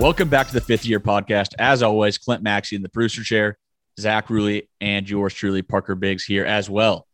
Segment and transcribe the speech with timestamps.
[0.00, 1.52] Welcome back to the fifth year podcast.
[1.58, 3.58] As always, Clint Maxey in the producer chair,
[4.00, 7.06] Zach Ruley, and yours truly, Parker Biggs, here as well.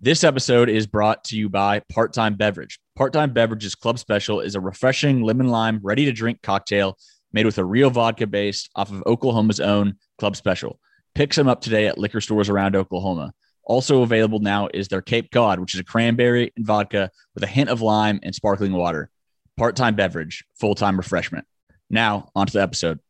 [0.00, 2.78] This episode is brought to you by Part Time Beverage.
[2.94, 6.96] Part Time Beverage's Club Special is a refreshing lemon lime, ready to drink cocktail
[7.32, 10.78] made with a real vodka base off of Oklahoma's own Club Special.
[11.16, 13.34] Pick some up today at liquor stores around Oklahoma.
[13.64, 17.48] Also available now is their Cape Cod, which is a cranberry and vodka with a
[17.48, 19.10] hint of lime and sparkling water.
[19.56, 21.44] Part time beverage, full time refreshment.
[21.90, 23.00] Now, on to the episode.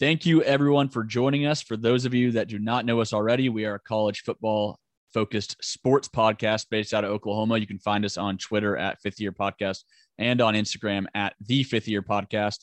[0.00, 1.60] Thank you, everyone, for joining us.
[1.60, 4.78] For those of you that do not know us already, we are a college football
[5.12, 7.58] focused sports podcast based out of Oklahoma.
[7.58, 9.84] You can find us on Twitter at Fifth Year Podcast
[10.18, 12.58] and on Instagram at The Fifth Year Podcast.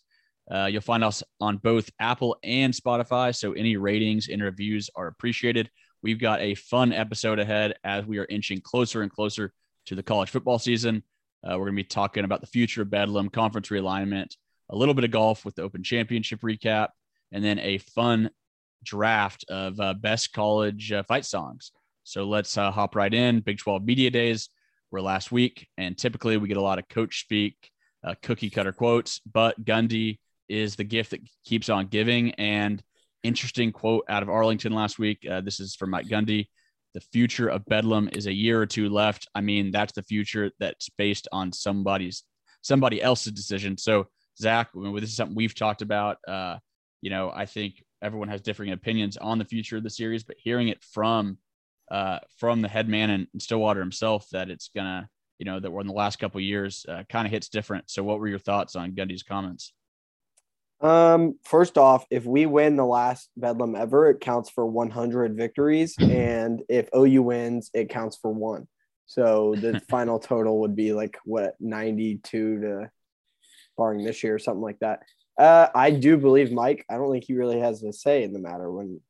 [0.50, 3.36] Uh, you'll find us on both Apple and Spotify.
[3.36, 5.70] So any ratings and reviews are appreciated.
[6.04, 9.52] We've got a fun episode ahead as we are inching closer and closer
[9.88, 11.04] to the college football season.
[11.44, 14.36] Uh, we're going to be talking about the future of Bedlam, conference realignment,
[14.70, 16.90] a little bit of golf with the Open Championship recap,
[17.32, 18.30] and then a fun
[18.84, 21.72] draft of uh, best college uh, fight songs.
[22.04, 23.40] So let's uh, hop right in.
[23.40, 24.50] Big 12 Media Days
[24.92, 27.56] were last week, and typically we get a lot of coach speak,
[28.04, 32.32] uh, cookie cutter quotes, but Gundy is the gift that keeps on giving.
[32.36, 32.82] And
[33.24, 35.26] interesting quote out of Arlington last week.
[35.30, 36.48] Uh, this is from Mike Gundy.
[36.94, 39.28] The future of Bedlam is a year or two left.
[39.36, 42.24] I mean, that's the future that's based on somebody's
[42.62, 43.78] somebody else's decision.
[43.78, 46.18] So, Zach, this is something we've talked about.
[46.28, 46.58] Uh,
[47.02, 50.38] you know, I think everyone has differing opinions on the future of the series, but
[50.40, 51.38] hearing it from
[51.92, 55.82] uh, from the head man and Stillwater himself that it's gonna, you know, that we're
[55.82, 57.90] in the last couple years uh, kind of hits different.
[57.90, 59.74] So, what were your thoughts on Gundy's comments?
[60.82, 65.96] Um, first off, if we win the last Bedlam ever, it counts for 100 victories,
[66.00, 68.68] and if OU wins, it counts for one.
[69.06, 72.92] So the final total would be like what 92 to
[73.78, 75.04] barring this year or something like that.
[75.38, 76.86] Uh, I do believe Mike.
[76.90, 78.72] I don't think he really has a say in the matter.
[78.72, 79.02] When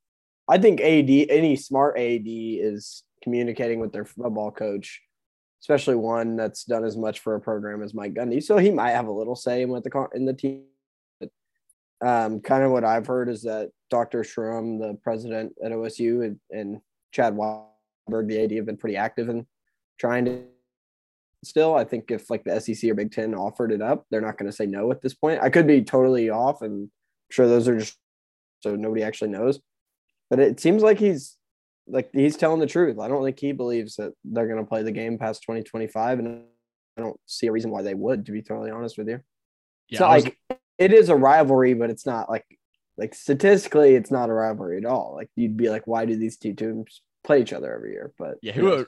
[0.48, 5.02] I think AD, any smart AD is communicating with their football coach,
[5.62, 8.42] especially one that's done as much for a program as Mike Gundy.
[8.42, 10.64] So he might have a little say in what the in the team
[12.02, 14.24] um, kind of what I've heard is that Dr.
[14.24, 19.30] Shrum, the president at OSU, and, and Chad Weiberg, the AD, have been pretty active
[19.30, 19.46] in
[20.00, 20.44] trying to.
[21.44, 24.38] Still, I think if like the SEC or Big Ten offered it up, they're not
[24.38, 25.42] going to say no at this point.
[25.42, 26.92] I could be totally off, and I'm
[27.32, 27.98] sure those are just
[28.62, 29.60] so nobody actually knows.
[30.30, 31.38] But it seems like he's
[31.88, 33.00] like he's telling the truth.
[33.00, 36.44] I don't think he believes that they're going to play the game past 2025, and
[36.98, 38.26] I don't see a reason why they would.
[38.26, 39.22] To be totally honest with you,
[39.90, 40.40] yeah, so was, like
[40.78, 42.46] it is a rivalry, but it's not like
[42.98, 45.14] like statistically, it's not a rivalry at all.
[45.16, 48.14] Like you'd be like, why do these two teams play each other every year?
[48.18, 48.86] But yeah, who?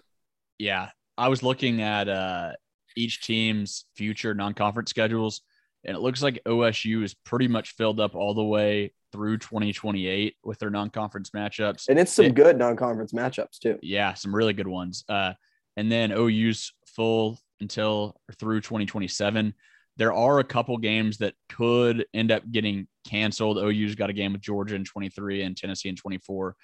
[0.58, 2.52] yeah, I was looking at uh,
[2.96, 5.42] each team's future non-conference schedules,
[5.86, 10.36] and it looks like OSU is pretty much filled up all the way through 2028
[10.44, 13.80] with their non-conference matchups, and it's some it, good non-conference matchups too.
[13.82, 15.04] Yeah, some really good ones.
[15.08, 15.34] Uh,
[15.76, 19.54] and then OU's full until through 2027
[19.98, 23.58] there are a couple games that could end up getting canceled.
[23.58, 26.56] OU's got a game with Georgia in 23 and Tennessee in 24.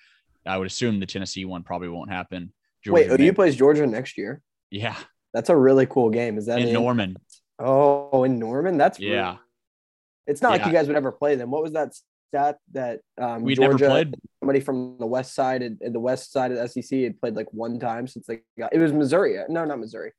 [0.45, 2.53] I would assume the Tennessee one probably won't happen.
[2.83, 4.41] Georgia Wait, OU plays Georgia next year.
[4.71, 4.95] Yeah,
[5.33, 6.37] that's a really cool game.
[6.37, 6.73] Is that in, in?
[6.73, 7.15] Norman?
[7.59, 8.77] Oh, in Norman.
[8.77, 9.37] That's yeah.
[10.27, 10.57] It's not yeah.
[10.57, 11.51] like you guys would ever play them.
[11.51, 11.93] What was that
[12.29, 14.15] stat that um, we Georgia, never played?
[14.41, 17.47] Somebody from the west side and the west side of the SEC had played like
[17.51, 18.73] one time since they got.
[18.73, 19.37] It was Missouri.
[19.49, 20.11] No, not Missouri.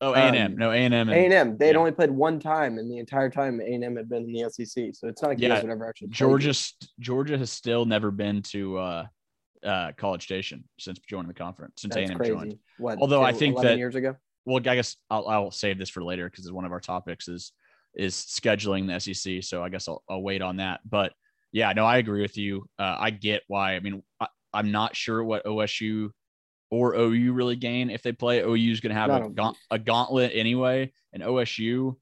[0.00, 0.52] Oh, A and M.
[0.52, 1.08] Um, no, A and M.
[1.10, 1.56] A and M.
[1.56, 1.78] They had yeah.
[1.78, 4.50] only played one time, and the entire time A and M had been in the
[4.50, 4.94] SEC.
[4.94, 6.08] So it's not like yeah, you guys would ever actually.
[6.08, 6.54] Georgia,
[6.98, 9.06] Georgia has still never been to uh,
[9.64, 11.74] uh, College Station since joining the conference.
[11.82, 12.58] Since A and M joined.
[12.78, 14.16] What, Although I think that years ago.
[14.44, 17.52] Well, I guess I'll, I'll save this for later because one of our topics is
[17.94, 19.42] is scheduling the SEC.
[19.42, 20.80] So I guess I'll, I'll wait on that.
[20.88, 21.12] But
[21.52, 22.66] yeah, no, I agree with you.
[22.78, 23.74] Uh, I get why.
[23.74, 26.10] I mean, I, I'm not sure what OSU
[26.70, 28.40] or OU really gain if they play.
[28.40, 31.96] OU is going to have a, gaunt, a, gauntlet anyway, and OSU.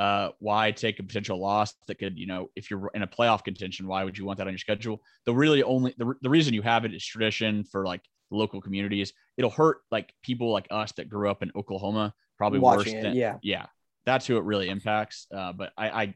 [0.00, 3.44] Uh, why take a potential loss that could, you know, if you're in a playoff
[3.44, 5.02] contention, why would you want that on your schedule?
[5.26, 8.00] The really only the, the reason you have it is tradition for like
[8.30, 9.12] local communities.
[9.36, 13.14] It'll hurt like people like us that grew up in Oklahoma, probably Watching worse than
[13.14, 13.66] yeah, yeah.
[14.06, 15.26] That's who it really impacts.
[15.34, 16.14] Uh, but I, I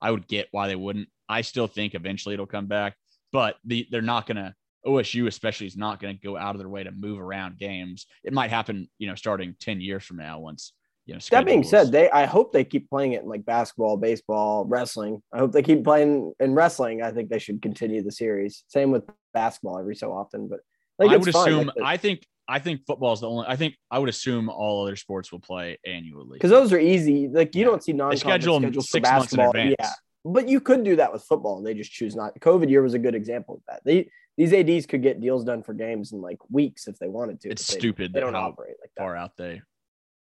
[0.00, 1.08] I would get why they wouldn't.
[1.28, 2.96] I still think eventually it'll come back,
[3.32, 4.54] but the, they're not going to
[4.86, 8.06] OSU especially is not going to go out of their way to move around games.
[8.24, 10.72] It might happen, you know, starting 10 years from now once,
[11.06, 13.96] you know, that being said, they I hope they keep playing it in like basketball,
[13.96, 15.22] baseball, wrestling.
[15.32, 17.00] I hope they keep playing in wrestling.
[17.00, 18.64] I think they should continue the series.
[18.66, 20.60] Same with basketball every so often, but
[20.98, 23.46] like, I would assume like I think I think football is the only.
[23.46, 27.28] I think I would assume all other sports will play annually because those are easy.
[27.28, 27.66] Like you yeah.
[27.66, 29.76] don't see non schedule them six months in advance.
[29.78, 29.90] Yeah,
[30.24, 31.62] but you could do that with football.
[31.62, 32.38] They just choose not.
[32.40, 33.82] COVID year was a good example of that.
[33.84, 37.40] They these ads could get deals done for games in like weeks if they wanted
[37.42, 37.50] to.
[37.50, 39.02] It's they- stupid They don't operate like that.
[39.02, 39.62] far out they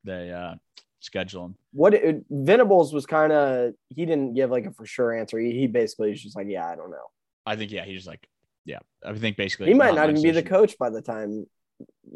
[0.03, 0.55] they uh,
[1.00, 1.55] schedule them.
[1.71, 5.39] What it, Venables was kind of he didn't give like a for sure answer.
[5.39, 7.05] He, he basically was just like, yeah, I don't know.
[7.45, 8.27] I think yeah, he's just like
[8.65, 8.79] yeah.
[9.05, 11.45] I think basically He might not even be the coach by the time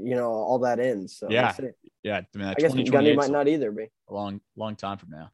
[0.02, 1.18] you know all that ends.
[1.18, 1.56] So Yeah.
[2.04, 3.88] Yeah, I mean, I guess Gundy might not either be.
[4.10, 5.32] a long long time from now.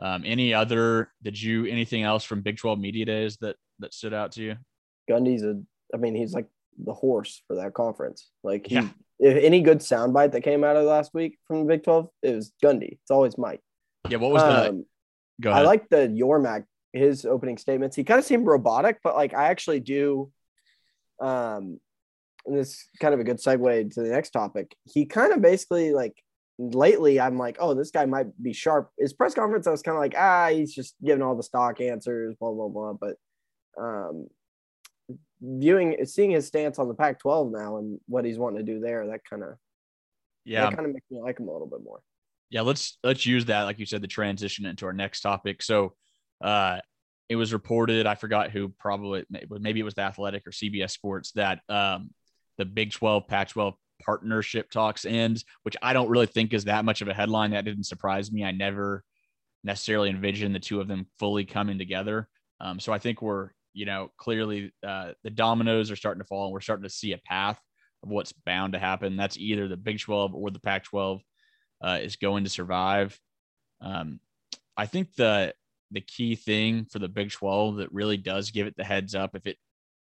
[0.00, 1.12] Um, any other?
[1.22, 4.56] Did you anything else from Big Twelve media days that that stood out to you?
[5.08, 5.60] Gundy's a,
[5.92, 6.48] I mean, he's like
[6.78, 8.30] the horse for that conference.
[8.42, 8.88] Like, he, Yeah.
[9.24, 12.34] If any good soundbite that came out of last week from the Big 12, it
[12.34, 12.98] was Gundy.
[13.00, 13.62] It's always Mike.
[14.10, 14.68] Yeah, what was the?
[14.68, 14.84] Um,
[15.40, 17.96] Go I like the Yormark, his opening statements.
[17.96, 20.30] He kind of seemed robotic, but like, I actually do.
[21.22, 21.80] Um,
[22.44, 24.76] and this is kind of a good segue to the next topic.
[24.84, 26.22] He kind of basically like
[26.58, 28.90] lately, I'm like, oh, this guy might be sharp.
[28.98, 31.80] His press conference, I was kind of like, ah, he's just giving all the stock
[31.80, 32.92] answers, blah blah blah.
[32.92, 33.16] But
[33.80, 34.28] um,
[35.44, 39.06] viewing, seeing his stance on the Pac-12 now and what he's wanting to do there,
[39.06, 39.50] that kind of
[40.44, 42.00] yeah, kind of makes me like him a little bit more.
[42.50, 42.60] yeah.
[42.62, 45.62] Let's let's use that, like you said, the transition into our next topic.
[45.62, 45.94] So,
[46.42, 46.78] uh,
[47.28, 48.06] it was reported.
[48.06, 48.68] I forgot who.
[48.78, 52.10] Probably maybe it was the Athletic or CBS Sports that um,
[52.58, 53.74] the Big Twelve Pac twelve
[54.04, 57.52] partnership talks end, which I don't really think is that much of a headline.
[57.52, 58.44] That didn't surprise me.
[58.44, 59.02] I never
[59.62, 62.28] necessarily envisioned the two of them fully coming together.
[62.60, 66.44] Um, so I think we're, you know, clearly uh, the dominoes are starting to fall,
[66.44, 67.60] and we're starting to see a path
[68.02, 69.16] of what's bound to happen.
[69.16, 71.20] That's either the Big 12 or the Pac 12
[71.82, 73.18] uh, is going to survive.
[73.80, 74.20] Um,
[74.76, 75.54] I think the
[75.90, 79.36] the key thing for the Big 12 that really does give it the heads up,
[79.36, 79.58] if it,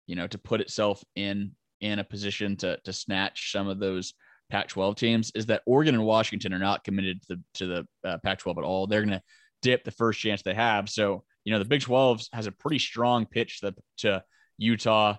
[0.05, 4.13] you know, to put itself in in a position to to snatch some of those
[4.49, 8.17] Pac-12 teams, is that Oregon and Washington are not committed to the to the uh,
[8.23, 8.85] Pac-12 at all.
[8.85, 9.23] They're going to
[9.61, 10.89] dip the first chance they have.
[10.89, 14.23] So you know, the Big 12 has a pretty strong pitch to, to
[14.57, 15.15] Utah,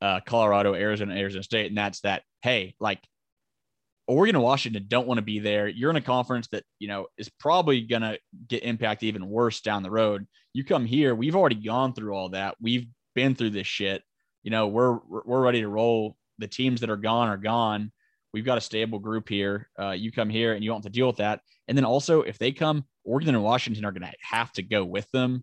[0.00, 2.22] uh, Colorado, Arizona, Arizona State, and that's that.
[2.42, 3.00] Hey, like
[4.08, 5.68] Oregon and Washington don't want to be there.
[5.68, 8.18] You're in a conference that you know is probably going to
[8.48, 10.26] get impacted even worse down the road.
[10.52, 12.56] You come here, we've already gone through all that.
[12.60, 14.02] We've been through this shit.
[14.42, 16.16] You know, we're we're ready to roll.
[16.38, 17.92] The teams that are gone are gone.
[18.32, 19.70] We've got a stable group here.
[19.80, 21.40] Uh, you come here and you don't have to deal with that.
[21.68, 24.84] And then also, if they come, Oregon and Washington are going to have to go
[24.84, 25.42] with them,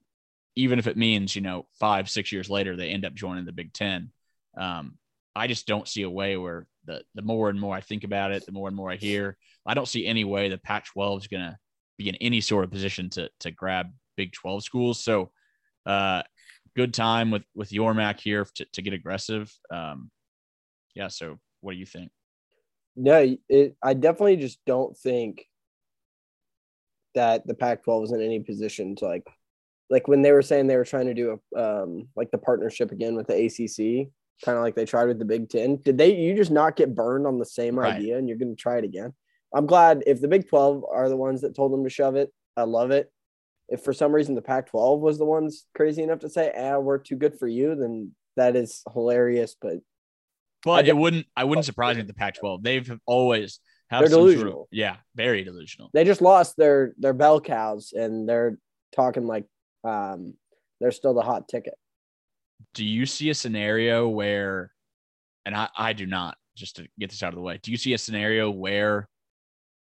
[0.55, 3.51] even if it means you know five, six years later they end up joining the
[3.51, 4.11] Big Ten.
[4.57, 4.97] Um,
[5.35, 8.31] I just don't see a way where the the more and more I think about
[8.31, 11.27] it, the more and more I hear, I don't see any way the Pac-12 is
[11.27, 11.57] going to
[11.97, 15.03] be in any sort of position to to grab Big 12 schools.
[15.03, 15.31] So,
[15.85, 16.23] uh,
[16.75, 19.51] good time with with Yormark here to, to get aggressive.
[19.71, 20.11] Um,
[20.95, 21.07] yeah.
[21.07, 22.11] So, what do you think?
[22.95, 25.47] No, it, I definitely just don't think
[27.15, 29.27] that the Pac-12 is in any position to like,
[29.89, 32.91] like when they were saying they were trying to do a um like the partnership
[32.91, 34.09] again with the ACC,
[34.43, 35.77] kind of like they tried with the Big Ten.
[35.77, 36.15] Did they?
[36.15, 37.95] You just not get burned on the same Right.
[37.95, 39.13] idea, and you're going to try it again.
[39.53, 42.31] I'm glad if the Big 12 are the ones that told them to shove it.
[42.57, 43.11] I love it.
[43.69, 46.97] If for some reason the Pac-12 was the ones crazy enough to say, "Ah, we're
[46.97, 49.55] too good for you," then that is hilarious.
[49.59, 49.77] But
[50.63, 51.27] But it wouldn't.
[51.35, 52.63] I wouldn't surprise me at the Pac-12.
[52.63, 54.67] They've always have They're some sort of- delusional.
[54.71, 55.89] yeah, very delusional.
[55.93, 58.57] they just lost their their bell cows, and they're
[58.95, 59.45] talking like
[59.83, 60.33] um
[60.79, 61.75] they're still the hot ticket.
[62.73, 64.71] do you see a scenario where
[65.45, 67.77] and I, I do not just to get this out of the way do you
[67.77, 69.07] see a scenario where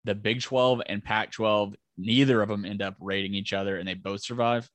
[0.05, 3.87] the big 12 and pac 12 neither of them end up rating each other and
[3.87, 4.69] they both survive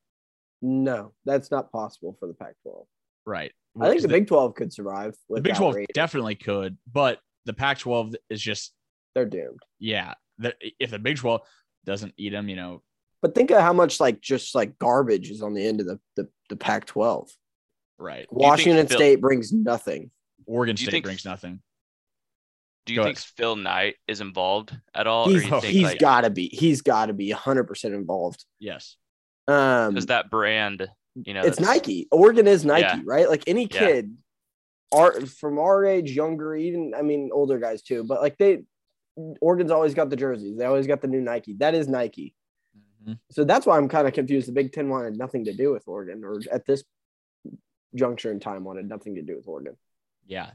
[0.63, 2.87] No, that's not possible for the Pac-12.
[3.25, 5.15] right I think Because the Big 12 could survive.
[5.29, 5.87] the big 12 rating.
[5.95, 8.73] definitely could but the pac 12 is just
[9.15, 9.61] they're doomed.
[9.81, 11.41] yeah the, if the big 12
[11.85, 12.83] doesn't eat them you know
[13.27, 15.99] But think of how much like just like garbage is on the end of the
[16.15, 17.29] the, the Pac-12.
[17.99, 20.13] right Washington Phil- State brings nothing.
[20.47, 21.61] oregon state think- brings nothing
[22.87, 23.27] Do you Go think ahead.
[23.37, 25.29] Phil Knight is involved at all?
[25.29, 26.47] He's, or he's like got to be.
[26.53, 28.45] He's got to be 100% involved.
[28.61, 28.97] yes
[29.49, 32.07] Um because that brand, you know, it's Nike.
[32.13, 33.01] Oregon is Nike, Yeah.
[33.05, 33.29] right?
[33.29, 33.79] Like any Yeah.
[33.81, 34.17] kid,
[34.93, 38.05] our from our age, younger, even I mean older guys too.
[38.05, 38.63] But like they,
[39.41, 40.57] Oregon's always got the jerseys.
[40.57, 41.55] They always got the new Nike.
[41.59, 42.35] That is Nike.
[43.07, 43.19] Mhm.
[43.31, 44.49] So that's why I'm kind of confused.
[44.49, 46.83] The Big Ten wanted nothing to do with Oregon, or at this
[47.95, 49.77] juncture in time, wanted nothing to do with Oregon.
[50.27, 50.49] yeah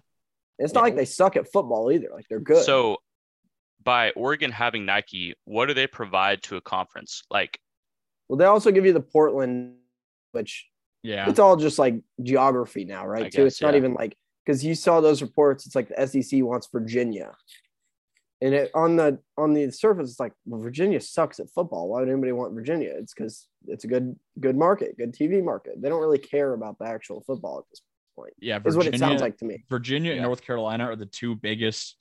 [0.59, 0.83] And it's not Yeah.
[0.85, 2.09] like they suck at football either.
[2.13, 2.63] Like they're good.
[2.65, 2.97] So
[3.83, 7.23] by Oregon having Nike, what do they provide to a conference?
[7.31, 7.59] Like
[8.27, 9.77] well, they also give you the Portland,
[10.33, 10.69] which
[11.03, 13.25] yeah it's all just like geography now, right?
[13.25, 13.43] I too.
[13.43, 13.77] guess, it's not yeah.
[13.79, 14.15] even like
[14.45, 15.65] because you saw those reports.
[15.65, 17.35] It's like the SEC wants Virginia,
[18.41, 21.89] and it, on the on the surface, it's like well, Virginia sucks at football.
[21.89, 22.91] Why would anybody want Virginia?
[22.97, 25.81] It's because it's a good good market, good TV market.
[25.81, 27.81] They don't really care about the actual football at this
[28.15, 28.33] point.
[28.39, 29.63] Yeah, Is what it sounds like to me.
[29.69, 31.97] Virginia and North Carolina are the two biggest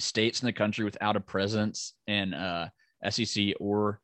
[0.00, 2.68] states in the country without a presence in uh,
[3.08, 4.00] SEC or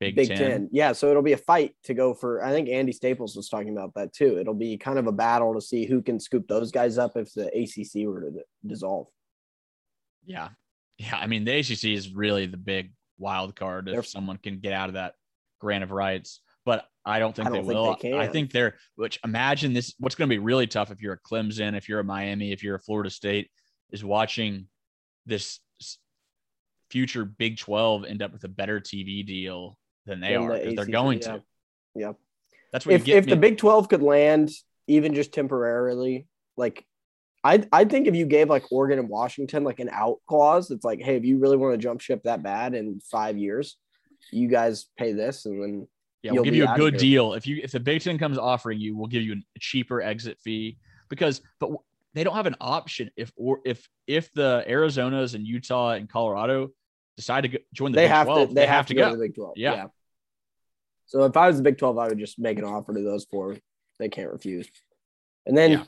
[0.00, 0.38] Big, Big Ten.
[0.38, 0.68] Ten.
[0.70, 2.44] Yeah, so it'll be a fight to go for.
[2.44, 4.38] I think Andy Staples was talking about that too.
[4.38, 7.32] It'll be kind of a battle to see who can scoop those guys up if
[7.34, 9.08] the ACC were to dissolve.
[10.24, 10.50] Yeah,
[10.98, 11.16] yeah.
[11.16, 14.72] I mean, the ACC is really the big wild card if They're- someone can get
[14.72, 15.14] out of that
[15.60, 16.40] grant of rights.
[16.64, 17.96] But I don't think I don't they think will.
[18.02, 18.76] they I think they're.
[18.96, 19.94] Which imagine this.
[19.98, 22.62] What's going to be really tough if you're a Clemson, if you're a Miami, if
[22.62, 23.50] you're a Florida State,
[23.90, 24.66] is watching
[25.24, 25.60] this
[26.90, 30.76] future Big Twelve end up with a better TV deal than they are the because
[30.76, 31.26] they're going yeah.
[31.26, 31.42] to.
[31.94, 32.12] Yeah.
[32.72, 34.50] That's what you If if the Big Twelve could land
[34.86, 36.26] even just temporarily,
[36.56, 36.84] like
[37.48, 40.84] I I think if you gave like Oregon and Washington like an out clause, it's
[40.84, 43.76] like, hey, if you really want to jump ship that bad in five years,
[44.30, 45.88] you guys pay this, and then
[46.22, 47.00] Yeah, we'll give you a good here.
[47.00, 50.02] deal if you if the Big Ten comes offering you, we'll give you a cheaper
[50.02, 50.76] exit fee
[51.08, 51.70] because but
[52.14, 56.68] they don't have an option if or if if the Arizonas and Utah and Colorado
[57.16, 59.10] decide to go, join the they Big have 12, to they, have, to go.
[59.10, 59.54] to the Big Twelve.
[59.56, 59.86] Yeah.
[61.06, 63.24] So if I was the Big Twelve, I would just make an offer to those
[63.24, 63.56] four.
[63.98, 64.68] They can't refuse.
[65.46, 65.84] And then Yeah.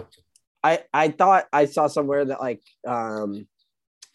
[0.62, 3.46] I I thought I saw somewhere that like um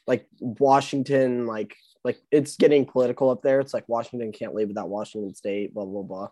[0.08, 3.60] like Washington like like it's getting political up there.
[3.60, 6.30] It's like Washington can't leave without Washington State, blah blah blah.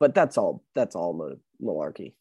[0.00, 0.62] But that's all.
[0.74, 2.14] That's all ma- malarkey.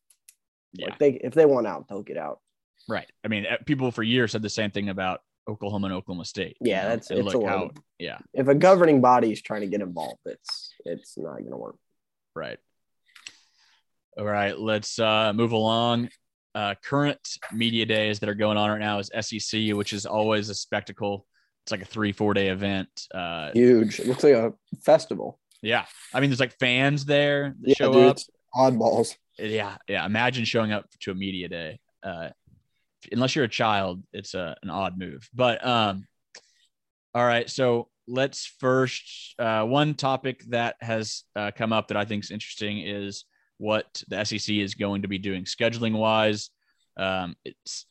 [0.73, 2.39] Yeah, Like they if they want out, they'll get out.
[2.87, 3.09] right.
[3.23, 6.57] I mean, uh, people for years said the same thing about Oklahoma and Oklahoma State.
[6.61, 9.61] you Yeah, know, that's- it's a lot how yeah, If a governing body is trying
[9.61, 11.75] to get involved, it's it's not going to work.
[12.35, 12.57] right.
[14.17, 16.09] All right, let's uh, move along.
[16.57, 17.19] Uh, current
[17.53, 21.27] media days that are going on right now is SEC, which is always a spectacle.
[21.63, 22.89] It's like a three, four day event.
[23.13, 23.99] Uh, Huge.
[23.99, 25.39] It looks like a festival.
[25.61, 25.85] yeah.
[26.15, 28.17] I mean, there's like fans there that Yeah, show dude, up.
[28.55, 29.15] oddballs.
[29.37, 29.75] Yeah.
[29.87, 30.03] Yeah.
[30.03, 31.79] Imagine showing up to a media day.
[32.01, 32.29] Uh,
[33.11, 35.29] unless you're a child, it's a, an odd move.
[35.35, 36.07] But um,
[37.13, 37.47] all right.
[37.47, 42.31] So let's first, uh, one topic that has uh, come up that I think is
[42.31, 43.25] interesting is
[43.57, 46.49] what the SEC is going to be doing scheduling wise.
[46.97, 47.85] Um, it's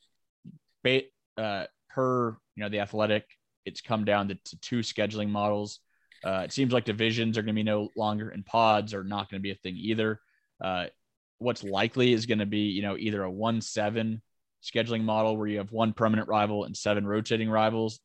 [1.37, 3.25] uh, per you know the athletic,
[3.65, 5.81] it's come down to, to two scheduling models.
[6.25, 9.31] Uh, it seems like divisions are going to be no longer, and pods are not
[9.31, 10.21] going to be a thing either.
[10.63, 10.87] Uh,
[11.39, 14.23] what's likely is going to be you know either a one seven
[14.63, 18.01] scheduling model where you have one permanent rival and seven rotating rivals,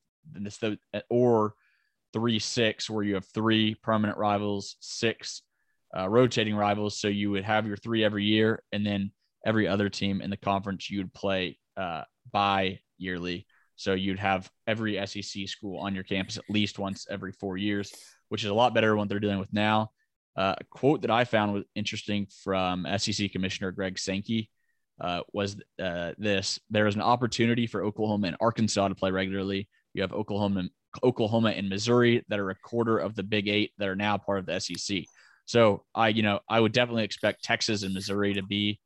[1.10, 1.54] or
[2.14, 5.44] three six where you have three permanent rivals, six
[5.98, 7.00] uh, rotating rivals.
[7.00, 9.12] So you would have your three every year, and then
[9.46, 13.46] every other team in the conference you would play uh, bi yearly.
[13.76, 17.92] So you'd have every SEC school on your campus at least once every four years,
[18.30, 19.92] which is a lot better than what they're dealing with now.
[20.38, 24.50] Uh, a quote that I found was interesting from SEC Commissioner Greg Sankey
[25.02, 29.68] uh, was uh, this: "There is an opportunity for Oklahoma and Arkansas to play regularly.
[29.94, 30.70] You have Oklahoma,
[31.04, 34.40] Oklahoma and Missouri that are a quarter of the Big Eight that are now part
[34.40, 35.06] of the SEC.
[35.52, 38.80] So I, you know, I would definitely expect Texas and Missouri to be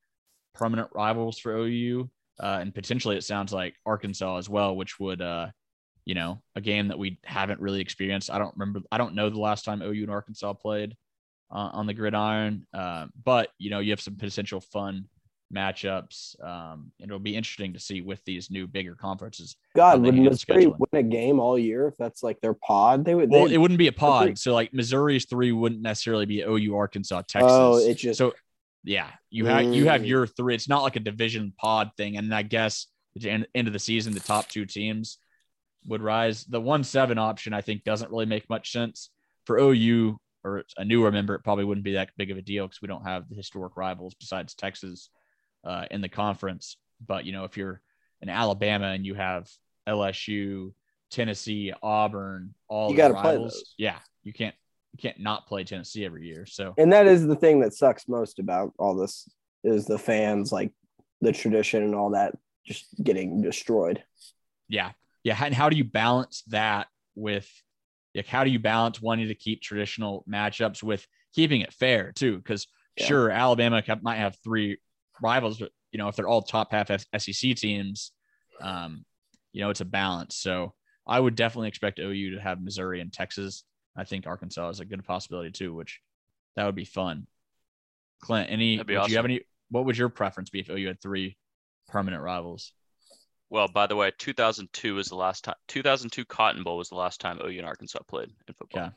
[0.56, 5.22] permanent rivals for OU, uh, and potentially it sounds like Arkansas as well, which would,
[5.22, 5.50] uh,
[6.06, 8.32] you know, a game that we haven't really experienced.
[8.32, 8.80] I don't remember.
[8.92, 10.96] I don't know the last time OU and Arkansas played
[11.52, 15.06] uh, on the gridiron, uh, but you know, you have some potential fun
[15.54, 16.42] matchups.
[16.44, 19.56] Um, and it'll be interesting to see with these new bigger conferences.
[19.76, 23.06] God, would Missouri win a game all year if that's like their pod?
[23.06, 23.30] They would.
[23.30, 24.38] Well, it wouldn't be a pod.
[24.38, 27.52] So like Missouri's three wouldn't necessarily be OU, Arkansas, Texas.
[27.52, 28.34] Oh, it just- so
[28.84, 30.08] yeah, you have you have Mm.
[30.08, 30.54] your three.
[30.56, 32.18] It's not like a division pod thing.
[32.18, 35.18] And I guess at the end, end of the season, the top two teams
[35.88, 36.44] would rise.
[36.46, 39.10] The one seven option I think doesn't really make much sense
[39.46, 41.34] for OU or a newer member.
[41.34, 43.76] It probably wouldn't be that big of a deal because we don't have the historic
[43.76, 45.10] rivals besides Texas
[45.66, 46.78] uh, in the conference.
[47.06, 47.82] But you know, if you're
[48.22, 49.50] in Alabama and you have
[49.88, 50.74] LSU,
[51.12, 53.74] Tennessee, Auburn, all You gotta play those.
[53.78, 54.56] yeah, you can't
[54.94, 56.46] you can't not play Tennessee every year.
[56.46, 59.28] So and that is the thing that sucks most about all this
[59.64, 60.72] is the fans like
[61.22, 62.34] the tradition and all that
[62.66, 64.04] just getting destroyed.
[64.68, 64.92] yeah,
[65.24, 65.38] yeah.
[65.44, 67.50] And how do you balance that with
[68.16, 72.38] like how do you balance wanting to keep traditional matchups with keeping it fair too?
[72.38, 72.68] Because
[72.98, 73.06] Yeah.
[73.08, 74.78] sure, Alabama might have three
[75.22, 78.12] rivals, but you know if they're all top half SEC teams,
[78.62, 79.06] um,
[79.54, 80.36] you know it's a balance.
[80.36, 80.74] So
[81.08, 83.64] I would definitely expect OU to have Missouri and Texas.
[83.96, 86.02] I think Arkansas is a good possibility too, which
[86.56, 87.28] that would be fun.
[88.22, 88.82] Clint, any?
[88.84, 89.42] Be would you have any?
[89.70, 91.38] What would your preference be if OU had three
[91.88, 92.72] permanent rivals?
[93.50, 95.56] Well, by the way, 2002 was the last time.
[95.68, 98.84] 2002 Cotton Bowl was the last time OU and Arkansas played in football.
[98.84, 98.92] Okay.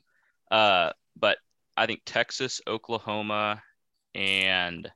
[0.50, 1.38] Uh, but
[1.76, 3.62] I think Texas, Oklahoma,
[4.14, 4.90] and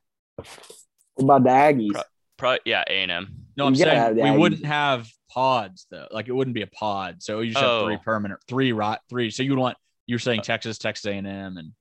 [1.15, 1.91] What about the Aggies?
[1.93, 2.03] Pro-
[2.37, 3.35] pro, yeah, A and M.
[3.55, 4.39] No, I'm saying we Aggies.
[4.39, 6.07] wouldn't have pods though.
[6.11, 7.21] Like it wouldn't be a pod.
[7.21, 9.29] So you just have three permanent, three right, three.
[9.29, 9.77] So you want
[10.07, 11.71] you're saying Texas, Texas A&M, and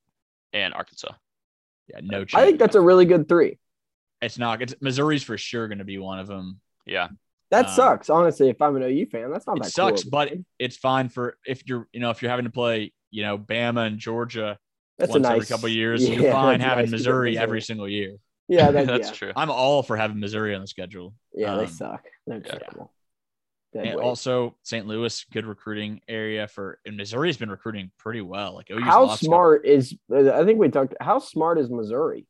[0.52, 1.12] and Arkansas.
[1.88, 2.24] yeah, no.
[2.24, 2.42] Chance.
[2.42, 3.58] I think that's a really good three.
[4.20, 4.60] it's not.
[4.62, 6.60] It's Missouri's for sure going to be one of them.
[6.86, 7.08] Yeah,
[7.50, 8.48] That Um, sucks, honestly.
[8.50, 10.10] If I'm an OU fan, that's not It that sucks, cool.
[10.10, 13.38] but it's fine for if you're you know if you're having to play you know
[13.38, 14.58] Bama and Georgia
[14.98, 16.98] that's once a nice every couple of years, yeah, you're fine having nice to get
[16.98, 18.16] Missouri every single year.
[18.52, 19.32] Yeah, that, that's yeah, true.
[19.36, 21.14] I'm all for having Missouri on the schedule.
[21.34, 22.04] yeah, they Um, suck.
[22.26, 22.58] They're yeah.
[22.58, 22.92] terrible.
[23.72, 24.04] Dead And weight.
[24.04, 24.86] also St.
[24.86, 28.54] Louis, good recruiting area for and Missouri's been recruiting pretty well.
[28.54, 29.94] Like OU's how lost a- smart is?
[30.14, 30.94] I think we talked.
[31.00, 32.26] How smart is Missouri?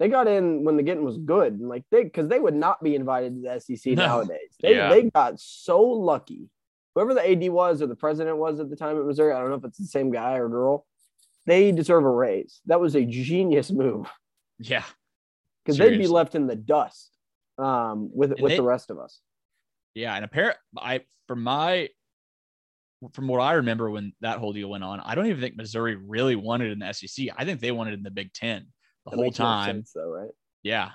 [0.00, 2.82] They got in when the getting was good, and like they because they would not
[2.82, 4.06] be invited to the SEC No.
[4.06, 4.56] nowadays.
[4.60, 4.88] They Yeah.
[4.88, 6.48] they got so lucky.
[6.96, 9.50] Whoever the AD was or the president was at the time at Missouri, I don't
[9.50, 10.84] know if it's the same guy or girl.
[11.46, 12.60] They deserve a raise.
[12.66, 14.08] That was a genius move
[14.58, 14.84] Yeah,
[15.64, 17.10] because they'd be left in the dust
[17.58, 19.20] um, with with they- the rest of us.
[19.94, 20.14] yeah.
[20.14, 21.88] And apparent, I from my
[23.12, 25.96] from what I remember when that whole deal went on, I don't even think Missouri
[25.96, 27.28] really wanted in the SEC.
[27.36, 28.66] I think they wanted in the Big Ten
[29.04, 29.76] the That whole time.
[29.78, 30.30] sense, though, right?
[30.62, 30.90] Yeah.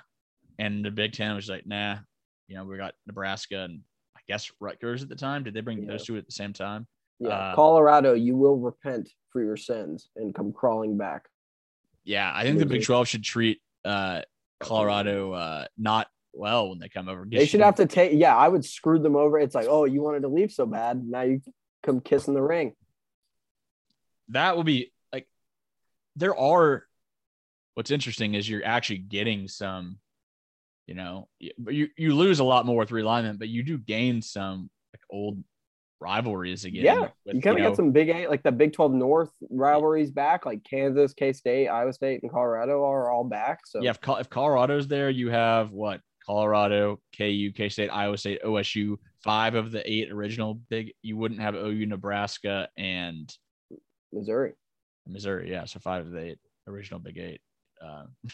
[0.58, 1.98] And the Big Ten was like, nah,
[2.46, 3.82] you know, we got Nebraska and
[4.16, 5.44] I guess Rutgers at the time.
[5.44, 5.90] Did they bring Yeah.
[5.90, 6.86] those two at the same time?
[7.20, 11.28] Yeah, Uh, Colorado, you will repent for your sins and come crawling back.
[12.04, 12.32] Yeah.
[12.34, 14.22] I think the Big 12 should treat uh,
[14.60, 17.26] Colorado uh, not well when they come over.
[17.28, 18.12] They should have to take.
[18.14, 19.38] Yeah, I would screw them over.
[19.38, 21.40] It's like, oh, you wanted to leave so bad, now you
[21.82, 22.74] come kissing the ring.
[24.28, 25.26] That would be like,
[26.16, 26.84] there are,
[27.74, 29.98] what's interesting is you're actually getting some,
[30.86, 34.20] you know, but you, you lose a lot more with realignment, but you do gain
[34.20, 35.42] some like old
[36.00, 36.84] rivalries again.
[36.84, 40.10] Yeah, with, you kind of got some big eight, like the Big Twelve North rivalries
[40.10, 43.66] back, like Kansas, K State, Iowa State, and Colorado are all back.
[43.66, 46.00] So Yeah, if, if Colorado's there, you have what?
[46.24, 50.92] Colorado, KU, K State, Iowa State, OSU, five of the eight original big.
[51.02, 53.32] You wouldn't have OU, Nebraska, and
[54.12, 54.52] Missouri.
[55.06, 55.50] Missouri.
[55.50, 57.40] Yeah, so five of the eight original Big Eight.
[57.84, 58.04] Uh,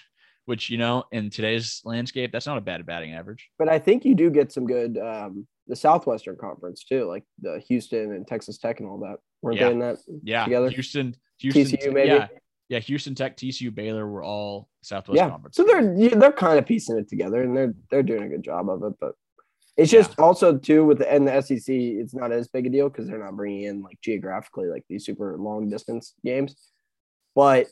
[0.47, 3.49] which you know, in today's landscape, that's not a bad batting average.
[3.59, 7.63] But I think you do get some good um the Southwestern Conference too, like the
[7.69, 9.17] Houston and Texas Tech and all that.
[9.43, 9.67] Weren't Yeah.
[9.67, 9.99] they in that?
[10.23, 10.71] Yeah, Together?
[10.71, 12.09] Houston, Houston, TCU maybe.
[12.09, 12.29] Yeah,
[12.69, 15.29] yeah, Houston Tech, TCU, Baylor were all Southwest yeah.
[15.31, 15.57] Conference.
[15.57, 18.69] So they're they're kind of piecing it together, and they're they're doing a good job
[18.69, 18.93] of it.
[19.01, 19.15] But
[19.77, 20.01] it's Yeah.
[20.03, 23.07] just also too with the and the SEC, it's not as big a deal because
[23.09, 26.55] they're not bringing in like geographically like these super long distance games.
[27.35, 27.67] But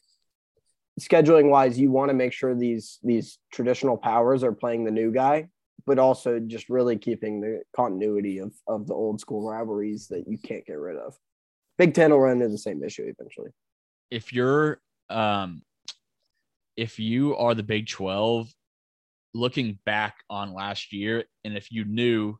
[1.00, 5.12] scheduling wise, you want to make sure these these traditional powers are playing the new
[5.12, 5.48] guy,
[5.86, 10.38] but also just really keeping the continuity of of the old school rivalries that you
[10.38, 11.16] can't get rid of.
[11.78, 13.50] Big Ten will run into the same issue eventually.
[14.10, 15.62] if you're um
[16.76, 18.48] if you are the Big 12
[19.34, 22.36] looking back on last year and if you knew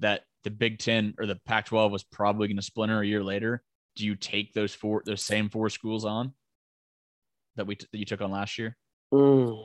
[0.00, 3.22] that the Big 10 or the Pac 12 was probably going to splinter a year
[3.22, 3.62] later,
[3.96, 6.32] do you take those four those same four schools on
[7.56, 8.76] that we that you took on last year?
[9.12, 9.64] Mm.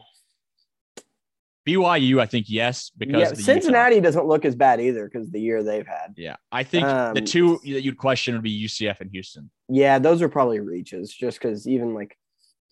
[1.65, 4.03] BYU, I think yes because Yeah, Cincinnati Utah.
[4.05, 6.13] doesn't look as bad either because the year they've had.
[6.17, 9.49] Yeah, I think the Um, two that you'd question would be UCF and Houston.
[9.69, 12.17] Yeah, those are probably reaches just because even like,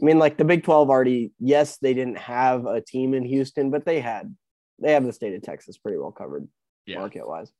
[0.02, 3.70] I mean, like the Big 12 already, yes, they didn't have a team in Houston,
[3.72, 4.36] but they had,
[4.80, 6.48] they have the state of Texas pretty well covered
[6.86, 6.98] Yeah.
[7.00, 7.52] market wise.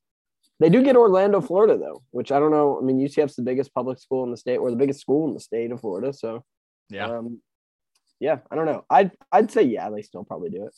[0.60, 2.78] They do get Orlando, Florida, though, which I don't know.
[2.80, 5.34] I mean, UCF's the biggest public school in the state or the biggest school in
[5.34, 6.14] the state of Florida.
[6.14, 6.44] So,
[6.90, 7.08] Yeah.
[7.10, 7.42] um,
[8.20, 8.86] yeah, I don't know.
[8.90, 10.76] I'd, I'd say, yeah, they still probably do it.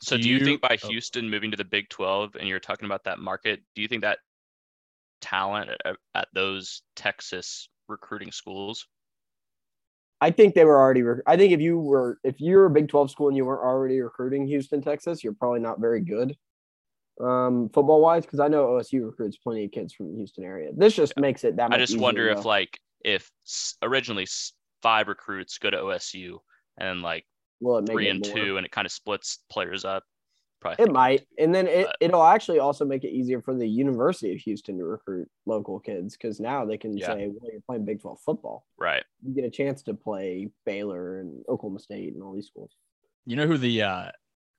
[0.00, 0.88] So Do do you, you- think by oh.
[0.88, 4.02] Houston moving to the Big 12 and you're talking about that market, do you think
[4.02, 4.18] that
[5.20, 8.86] talent at, at those Texas recruiting schools?
[10.20, 11.02] I think they were already.
[11.02, 13.62] Rec- I think if you were, if you're a Big Twelve school and you weren't
[13.62, 16.34] already recruiting Houston, Texas, you're probably not very good,
[17.20, 18.24] um, football wise.
[18.24, 20.70] Because I know OSU recruits plenty of kids from the Houston area.
[20.74, 21.70] This just makes it that.
[21.70, 22.40] I just easier, wonder though.
[22.40, 23.30] if like if
[23.82, 24.26] originally
[24.82, 26.38] five recruits go to OSU
[26.78, 27.26] and like
[27.60, 28.34] will it make three it and more?
[28.36, 30.02] two and it kind of splits players up.
[30.60, 33.54] Probably It think might, and then it, but- it'll actually also make it easier for
[33.54, 37.08] the University of Houston to recruit local kids because now they can Yeah.
[37.08, 38.66] say, "Well, you're playing Big Twelve football.
[38.78, 39.04] right.
[39.22, 42.70] You get a chance to play Baylor and Oklahoma State and all these schools."
[43.26, 44.10] You know who the uh,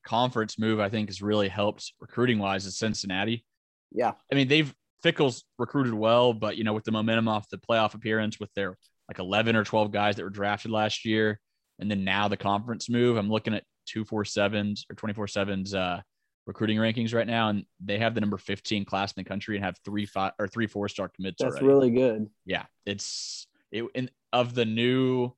[0.06, 3.44] conference move I think has really helped recruiting wise is Cincinnati.
[3.92, 7.58] Yeah, I mean, they've Fickell's recruited well, but you know, with the momentum off the
[7.58, 11.40] playoff appearance with their like 11 or 12 guys that were drafted last year,
[11.80, 13.64] and then now the conference move, I'm looking at
[13.94, 16.02] 247s or 24/7s uh,
[16.46, 19.66] recruiting rankings right now, and they have the number 15 class in the country and
[19.66, 21.66] have three five or three four star commits that's already.
[21.68, 22.30] really good.
[22.46, 25.32] yeah, it's it and of the new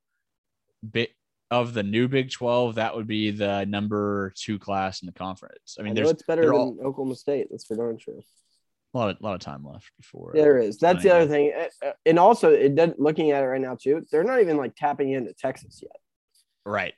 [0.89, 1.11] bit
[1.51, 5.77] of the new Big 12, that would be the number two class in the conference.
[5.77, 7.47] I I mean, know there's it's better than all- Oklahoma State.
[7.49, 8.19] That's for darn sure.
[8.93, 10.31] a lot of, lot of time left before.
[10.35, 10.77] Yeah, there is.
[10.77, 11.51] That's the I other thing.
[11.57, 14.75] Uh, uh, And also, it looking at it right now too, they're not even like
[14.75, 15.95] tapping into Texas yet.
[16.69, 16.93] Right.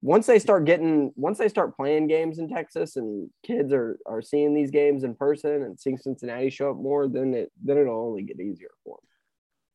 [0.00, 4.22] Once they start getting, once they start playing games in Texas, and kids are are
[4.22, 8.06] seeing these games in person and seeing Cincinnati show up more, then it then it'll
[8.06, 9.08] only get easier for them.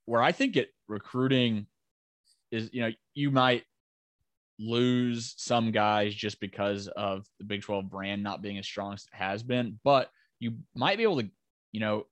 [0.06, 1.68] Where I think it recruiting
[2.52, 3.64] is, you know, you might
[4.60, 9.04] lose some guys just because of the Big 12 brand not being as strong as
[9.04, 10.10] it has been, but
[10.40, 11.30] you might be able to,
[11.72, 12.06] you know,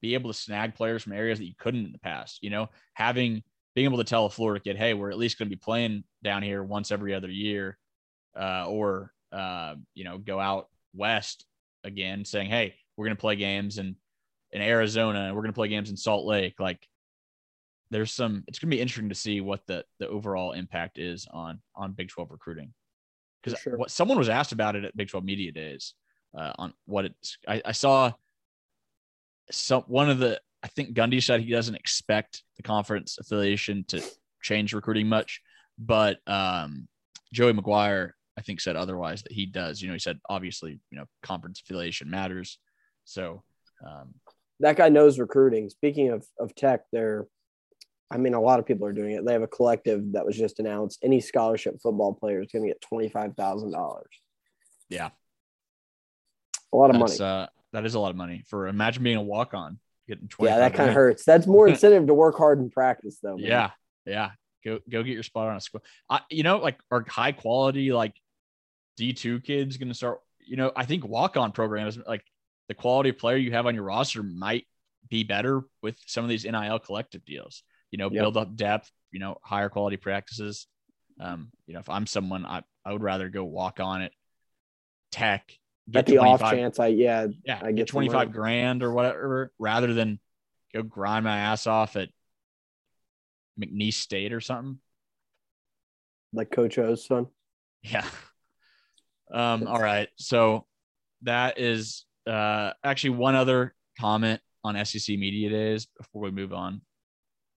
[0.00, 2.42] be able to snag players from areas that you couldn't in the past.
[2.42, 3.42] You know, having
[3.74, 6.04] being able to tell a Florida kid, hey, we're at least going to be playing
[6.22, 7.78] down here once every other year,
[8.38, 11.46] uh, or uh, you know, go out west
[11.84, 13.96] again, saying, hey, we're going to play games in
[14.52, 16.60] in Arizona, and we're going to play games in Salt Lake.
[16.60, 16.86] Like,
[17.90, 18.44] there's some.
[18.46, 21.92] It's going to be interesting to see what the the overall impact is on on
[21.92, 22.72] Big 12 recruiting.
[23.42, 23.76] Because sure.
[23.76, 25.94] what someone was asked about it at Big 12 Media Days
[26.36, 27.38] uh, on what it's.
[27.48, 28.12] I, I saw
[29.52, 30.40] some one of the.
[30.64, 34.00] I think Gundy said he doesn't expect the conference affiliation to
[34.42, 35.40] change recruiting much,
[35.78, 36.86] but um,
[37.32, 39.82] Joey McGuire I think said otherwise that he does.
[39.82, 42.58] You know, he said obviously you know conference affiliation matters.
[43.04, 43.42] So
[43.86, 44.14] um,
[44.60, 45.68] That guy knows recruiting.
[45.68, 47.26] Speaking of of Tech, they're,
[48.10, 49.24] I mean, a lot of people are doing it.
[49.26, 51.00] They have a collective that was just announced.
[51.02, 54.10] Any scholarship football player is going to get twenty five thousand dollars.
[54.88, 55.10] Yeah.
[56.72, 57.18] a lot of money.
[57.18, 60.50] uh, that is a lot of money for imagine being a walk on getting 20.
[60.52, 61.24] Yeah, that kind of hurts.
[61.24, 63.36] That's more incentive to work hard in practice, though.
[63.36, 63.46] man.
[63.46, 63.70] Yeah,
[64.06, 64.30] yeah.
[64.64, 65.82] Go go get your spot on a school.
[66.08, 68.14] I, you know, like our high quality like
[68.96, 70.20] D two kids going to start.
[70.38, 72.24] You know, I think walk on programs like
[72.68, 74.66] the quality of player you have on your roster might
[75.08, 77.62] be better with some of these NIL collective deals.
[77.90, 78.22] You know, Yep.
[78.22, 78.90] build up depth.
[79.10, 80.66] You know, higher quality practices.
[81.20, 84.12] Um, you know, if I'm someone, I I would rather go walk on it.
[85.10, 85.52] Tech.
[85.94, 89.92] At the off chance, I yeah, yeah, I get get 25 grand or whatever rather
[89.94, 90.20] than
[90.72, 92.08] go grind my ass off at
[93.60, 94.78] McNeese State or something.
[96.32, 97.26] like Coach O's son.
[97.82, 98.04] Yeah.
[99.34, 100.10] Um, all right.
[100.16, 100.66] So
[101.22, 106.82] that is uh, actually one other comment on SEC Media Days before we move on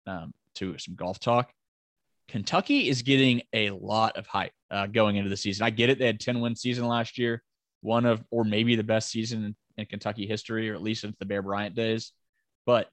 [0.07, 1.51] um, to some golf talk.
[2.27, 5.65] Kentucky is getting a lot of hype uh, going into the season.
[5.65, 5.99] I get it.
[5.99, 7.43] They had 10 win season last year,
[7.85, 11.25] one of, or maybe the best season in, Kentucky history, or at least since the
[11.25, 12.11] Bear Bryant days.
[12.65, 12.89] But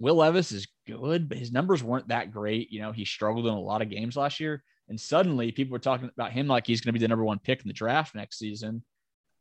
[0.00, 2.72] Will Levis is good, but his numbers weren't that great.
[2.72, 4.62] You know, he struggled in a lot of games last year.
[4.88, 7.38] And suddenly people were talking about him like he's going to be the number one
[7.38, 8.82] pick in the draft next season.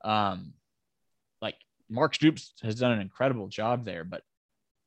[0.05, 0.53] Um,
[1.41, 1.55] like
[1.89, 4.21] Mark Stoops has done an incredible job there, but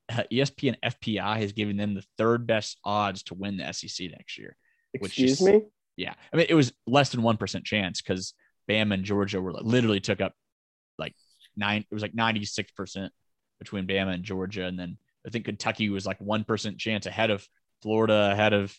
[0.09, 4.39] uh, ESPN FPI has given them the third best odds to win the SEC next
[4.39, 4.57] year.
[4.93, 5.63] Which Excuse is- me.
[5.97, 6.15] Yeah.
[6.33, 8.35] I mean, it was less than 1% chance because
[8.69, 10.33] Bama and Georgia were like, literally took up
[10.99, 11.15] like
[11.57, 13.11] nine, it was like 96%
[13.59, 14.65] between Bama and Georgia.
[14.65, 17.47] And then I think Kentucky was like 1% chance ahead of
[17.83, 18.77] Florida, ahead of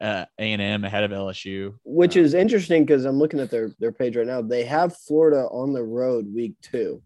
[0.00, 1.74] uh, A&M, ahead of LSU.
[1.84, 4.42] Which Uh, is interesting because I'm looking at their their page right now.
[4.42, 7.02] They have Florida on the road week two.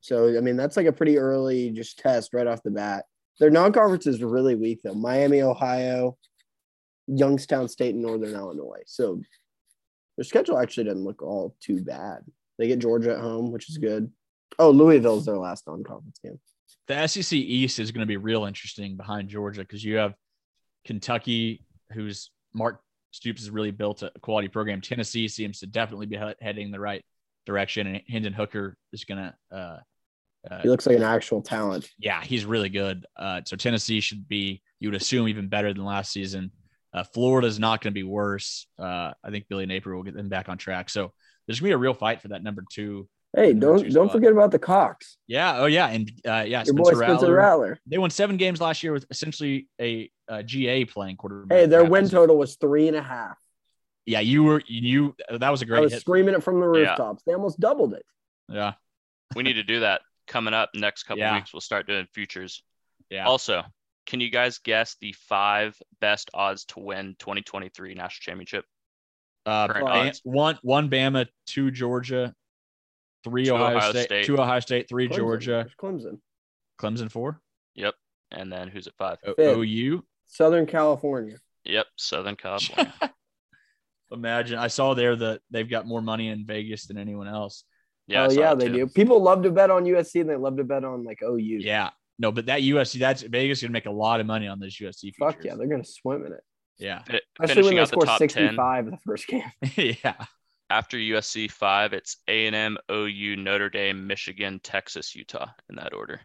[0.00, 3.04] So I mean that's like a pretty early just test right off the bat.
[3.38, 4.94] Their non-conference is really weak though.
[4.94, 6.16] Miami, Ohio,
[7.06, 8.82] Youngstown State, and Northern Illinois.
[8.86, 9.20] So
[10.20, 12.18] their schedule actually doesn't look all too bad.
[12.58, 14.12] They get Georgia at home, which is good.
[14.58, 16.38] Oh, Louisville's their last non-conference game.
[16.88, 20.12] the SEC East is going to be real interesting behind Georgia because you have
[20.84, 24.82] Kentucky, who's Mark Stoops has really built a quality program.
[24.82, 27.02] Tennessee seems to definitely be heading the right
[27.46, 29.78] direction, and Hendon Hooker is going to, uh,
[30.50, 31.88] uh, He looks like an actual talent.
[31.98, 33.06] yeah, he's really good.
[33.16, 36.50] Uh, so Tennessee should be, you would assume, even better than last season.
[36.92, 37.04] Uh,
[37.44, 38.66] is not going to be worse.
[38.78, 40.90] Uh, I think Billy Napier will get them back on track.
[40.90, 41.12] So
[41.46, 43.08] there's going to be a real fight for that number two.
[43.34, 44.12] Hey, Number don't two don't spot.
[44.12, 45.16] forget about the Cox.
[45.28, 45.58] Yeah.
[45.58, 45.86] Oh, yeah.
[45.86, 47.34] And uh, yeah, Your boy Spencer Spencer Rattler.
[47.36, 47.78] Rattler.
[47.86, 51.56] They won seven games last year with essentially a, uh GA playing quarterback.
[51.56, 53.38] Hey, their win total was three and a half.
[54.06, 55.14] Yeah, you were you.
[55.30, 56.00] That was a great was hit.
[56.00, 56.88] screaming it from the Yeah.
[56.88, 57.22] rooftops.
[57.24, 58.04] They almost doubled it.
[58.48, 58.72] Yeah,
[59.36, 61.34] We need to do that coming up next couple Yeah.
[61.36, 61.52] weeks.
[61.52, 62.64] We'll start doing futures.
[63.10, 63.26] yeah.
[63.26, 63.62] Also,
[64.10, 68.64] can you guys guess the five best odds to win 2023 national championship?
[69.46, 72.34] Uh, Bam- one one Bama, two Georgia,
[73.24, 74.24] three Two Ohio, Ohio State, State.
[74.26, 75.16] two Ohio State, three Clemson.
[75.16, 76.18] Georgia, There's Clemson,
[76.80, 77.40] Clemson four,
[77.76, 77.94] Yep.
[78.32, 79.18] And then who's at five?
[79.24, 79.56] o- Fifth.
[79.58, 80.04] OU.
[80.26, 81.36] Southern California.
[81.64, 82.92] Yep, Southern California.
[84.12, 87.62] Imagine I saw there that they've got more money in Vegas than anyone else.
[88.08, 88.72] Yeah, oh yeah, they too.
[88.72, 88.86] do.
[88.88, 91.38] People love to bet on USC and they love to bet on like OU.
[91.60, 91.90] Yeah,
[92.20, 95.00] no, but that USC, that's Vegas gonna make a lot of money on those USC
[95.00, 95.16] features.
[95.18, 96.44] Fuck yeah, they're gonna swim in it.
[96.78, 99.42] yeah, Fi- Especially when they out the score top 10 65 the first game.
[100.04, 100.14] yeah.
[100.70, 105.94] after USC five, it's A and M, OU, Notre Dame, Michigan, Texas, Utah in that
[105.94, 106.20] order.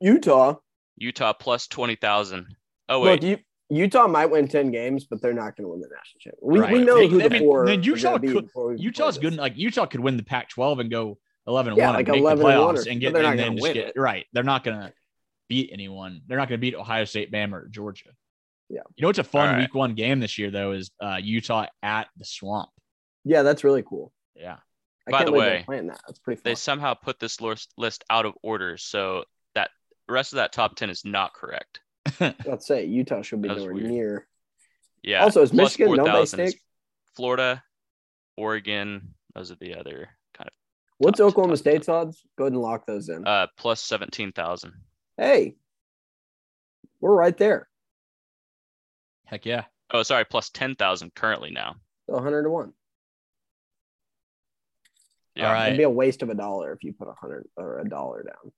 [0.00, 0.54] Utah.
[0.96, 2.46] Utah plus twenty thousand.
[2.88, 3.38] Oh wait, Look, you,
[3.84, 6.72] Utah might win 10 games, but they're not going to win the national championship.
[6.72, 8.68] We, we know They- who I the mean, four then Utah gonna be could- before
[8.70, 9.34] we play Utah's good.
[9.36, 12.38] Like Utah could win the Pac-12 and go 11 Yeah, one like and make 11
[12.38, 13.92] the playoffs or- and but get they're not and then just win get it.
[13.96, 14.26] right.
[14.32, 14.92] They're not gonna
[15.50, 16.22] beat anyone.
[16.26, 18.10] They're not gonna beat Ohio State, Bama, or Georgia.
[18.70, 18.80] Yeah.
[18.96, 19.60] You know what's a fun All right.
[19.62, 22.70] week one game this year though is uh, Utah at the Swamp.
[23.24, 24.12] Yeah, that's really cool.
[24.34, 24.58] Yeah.
[25.08, 26.00] I By the way, they're playing that.
[26.06, 29.70] That's pretty they somehow put this list list out of order, so that
[30.06, 31.80] the rest of that top ten is not correct.
[32.20, 33.90] Let's say Utah should be That nowhere weird.
[33.90, 34.28] near.
[35.02, 35.22] Yeah.
[35.24, 36.62] Also, is plus Michigan, don't they 4,000 is stink?
[37.16, 37.62] Florida,
[38.36, 39.14] Oregon.
[39.34, 40.52] Those are the other kind of.
[40.98, 42.22] What's Oklahoma State's odds?
[42.38, 43.22] Go ahead and lock those in.
[43.22, 44.74] of uh plus seventeen thousand.
[45.20, 45.54] Hey,
[47.00, 47.68] we're right there.
[49.26, 49.64] Heck yeah.
[49.92, 51.76] Oh, sorry, plus ten thousand currently now.
[52.08, 52.72] So 100 to 1.
[55.36, 55.46] Yeah.
[55.46, 55.66] All right.
[55.68, 58.24] It'd be a waste of a dollar if you put a 100 or a dollar
[58.24, 58.52] down.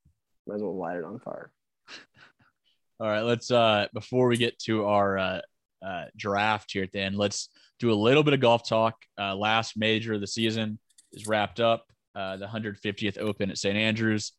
[0.47, 1.53] Might as well light it on fire.
[3.01, 5.41] All right, let's uh before we get to our uh,
[5.85, 7.49] uh draft here at the end, let's
[7.79, 8.95] do a little bit of golf talk.
[9.21, 10.79] Uh last major of the season
[11.13, 11.85] is wrapped up.
[12.15, 13.77] Uh the 150th Open at St.
[13.77, 14.33] Andrews.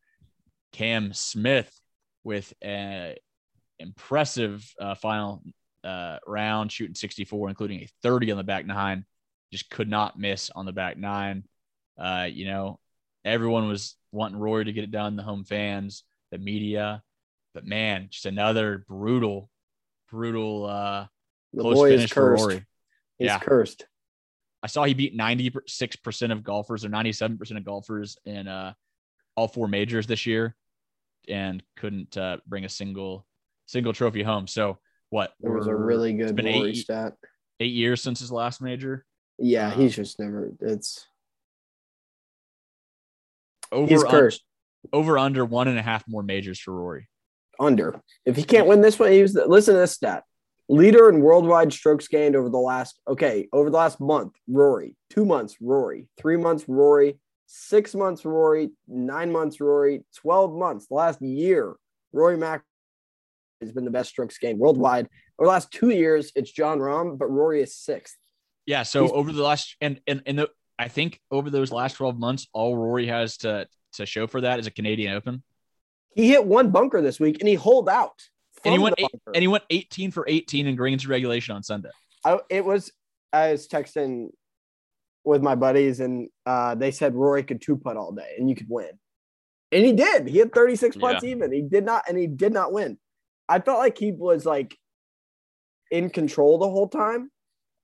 [0.71, 1.71] Cam Smith
[2.23, 3.17] with a
[3.79, 5.43] impressive uh, final
[5.83, 9.05] uh, round, shooting 64, including a 30 on the back nine.
[9.51, 11.43] Just could not miss on the back nine.
[11.97, 12.79] Uh, you know,
[13.23, 17.03] everyone was wanting Rory to get it done, the home fans, the media.
[17.53, 19.49] But man, just another brutal,
[20.09, 21.05] brutal uh,
[21.53, 22.43] The close boy is finish for cursed.
[22.43, 22.65] Rory.
[23.19, 23.39] He's Yeah.
[23.39, 23.85] cursed.
[24.63, 28.73] I saw he beat 96% of golfers or 97% of golfers in uh,
[29.35, 30.55] all four majors this year
[31.27, 33.25] and couldn't uh, bring a single
[33.65, 34.47] single trophy home.
[34.47, 35.33] So what?
[35.43, 37.13] It was a really good been eight, stat.
[37.59, 39.05] eight years since his last major.
[39.39, 40.51] Yeah, Uh, he's just never.
[40.61, 41.05] It's
[43.71, 44.43] Over he's un- cursed.
[44.91, 47.09] over under one and a half more majors for Rory.
[47.59, 48.01] Under.
[48.25, 50.23] If he can't win this one, he was listen to this stat.
[50.69, 54.33] Leader in worldwide strokes gained over the last okay over the last month.
[54.47, 54.95] Rory.
[55.09, 55.55] Two months.
[55.61, 56.07] Rory.
[56.17, 56.65] Three months.
[56.67, 57.19] Rory.
[57.45, 58.25] Six months.
[58.25, 58.71] Rory.
[58.87, 59.59] Nine months.
[59.59, 60.03] Rory.
[60.15, 60.87] Twelve months.
[60.87, 61.75] The last year.
[62.11, 62.63] Rory Mac
[63.61, 65.07] has been the best strokes gained worldwide.
[65.39, 68.17] Over the last two years, it's Jon Rahm, but Rory is sixth.
[68.65, 68.83] Yeah.
[68.83, 72.17] So He's- over the last and and and the, I think over those last 12
[72.17, 75.43] months, all Rory has to to show for that is a Canadian Open.
[76.15, 78.21] He hit one bunker this week and he holed out.
[78.65, 81.89] And he went eight, and he went 18 for 18 in greens regulation on Sunday.
[82.23, 82.91] I, it was
[83.33, 84.29] I was texting
[85.25, 88.55] with my buddies and uh, they said Rory could two putt all day and you
[88.55, 88.91] could win,
[89.71, 90.27] and he did.
[90.27, 91.51] He had 36 putts even.
[91.51, 92.97] He did not, and he did not win.
[93.49, 94.77] I felt like he was like
[95.91, 97.29] in control the whole time,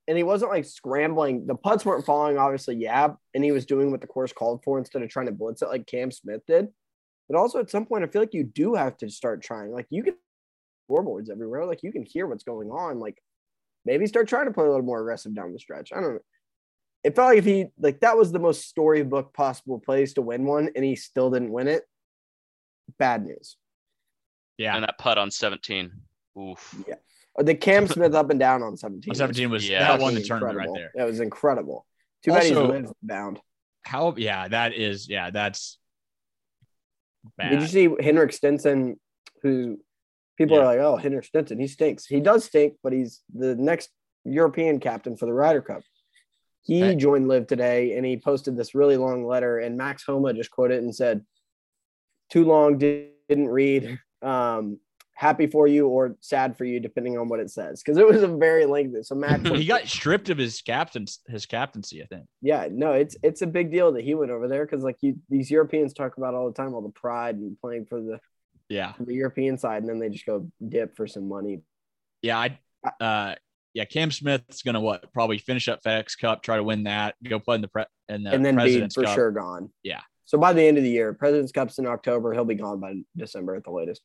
[0.07, 1.47] and he wasn't like scrambling.
[1.47, 4.79] The putts weren't falling, obviously, yeah, and he was doing what the course called for
[4.79, 6.67] instead of trying to blitz it like Cam Smith did.
[7.29, 9.71] But also at some point, I feel like you do have to start trying.
[9.71, 10.15] Like you can
[10.89, 11.65] scoreboards everywhere.
[11.65, 12.99] Like you can hear what's going on.
[12.99, 13.21] Like
[13.85, 15.91] maybe start trying to play a little more aggressive down the stretch.
[15.93, 16.19] I don't know.
[17.03, 20.43] It felt like if he like that was the most storybook possible place to win
[20.45, 21.83] one, and he still didn't win it.
[22.97, 23.55] Bad news.
[24.57, 24.75] Yeah.
[24.75, 25.91] And that putt on 17.
[26.37, 26.75] Oof.
[27.37, 29.11] Uh, The Cam Smith up and down on 17.
[29.11, 29.79] On 17 was Yeah.
[29.79, 30.73] that won the fucking tournament right incredible.
[30.75, 30.91] there.
[30.95, 31.85] That was incredible.
[32.25, 33.39] Too bad he's Also- LIV bound.
[33.85, 35.79] How yeah, that is yeah, that's
[37.37, 37.51] bad.
[37.51, 38.99] Did you see Henrik Stenson,
[39.41, 39.79] who
[40.37, 40.63] people Yeah.
[40.63, 42.05] are like, oh, Henrik Stenson, he stinks.
[42.05, 43.89] He does stink, but he's the next
[44.25, 45.83] European captain for the Ryder Cup.
[46.69, 50.51] He joined LIV today and he posted this really long letter, and Max Homa just
[50.51, 51.25] quoted and said,
[52.31, 53.99] too long, didn't read.
[54.21, 54.79] Um,
[55.13, 57.81] happy for you or sad for you, depending on what it says.
[57.83, 59.03] Because it was a very lengthy.
[59.03, 62.25] So Max he got stripped of his captain his captaincy, I think.
[62.41, 65.17] yeah, no, it's it's a big deal that he went over there because like you
[65.29, 68.19] these Europeans talk about all the time, all the pride and playing for the,
[68.69, 68.93] Yeah.
[68.99, 71.61] the European side, and then they just go dip for some money.
[72.21, 72.59] Yeah, I
[73.01, 73.35] uh
[73.79, 77.39] yeah, Cam Smith's gonna what probably finish up FedEx Cup, try to win that, go
[77.39, 79.15] play in the pre in the and then be President's for Cup.
[79.15, 79.69] sure gone.
[79.83, 80.01] Yeah.
[80.25, 82.33] So by the end of the year, President's Cup's in October.
[82.33, 84.01] He'll be gone by December at the latest.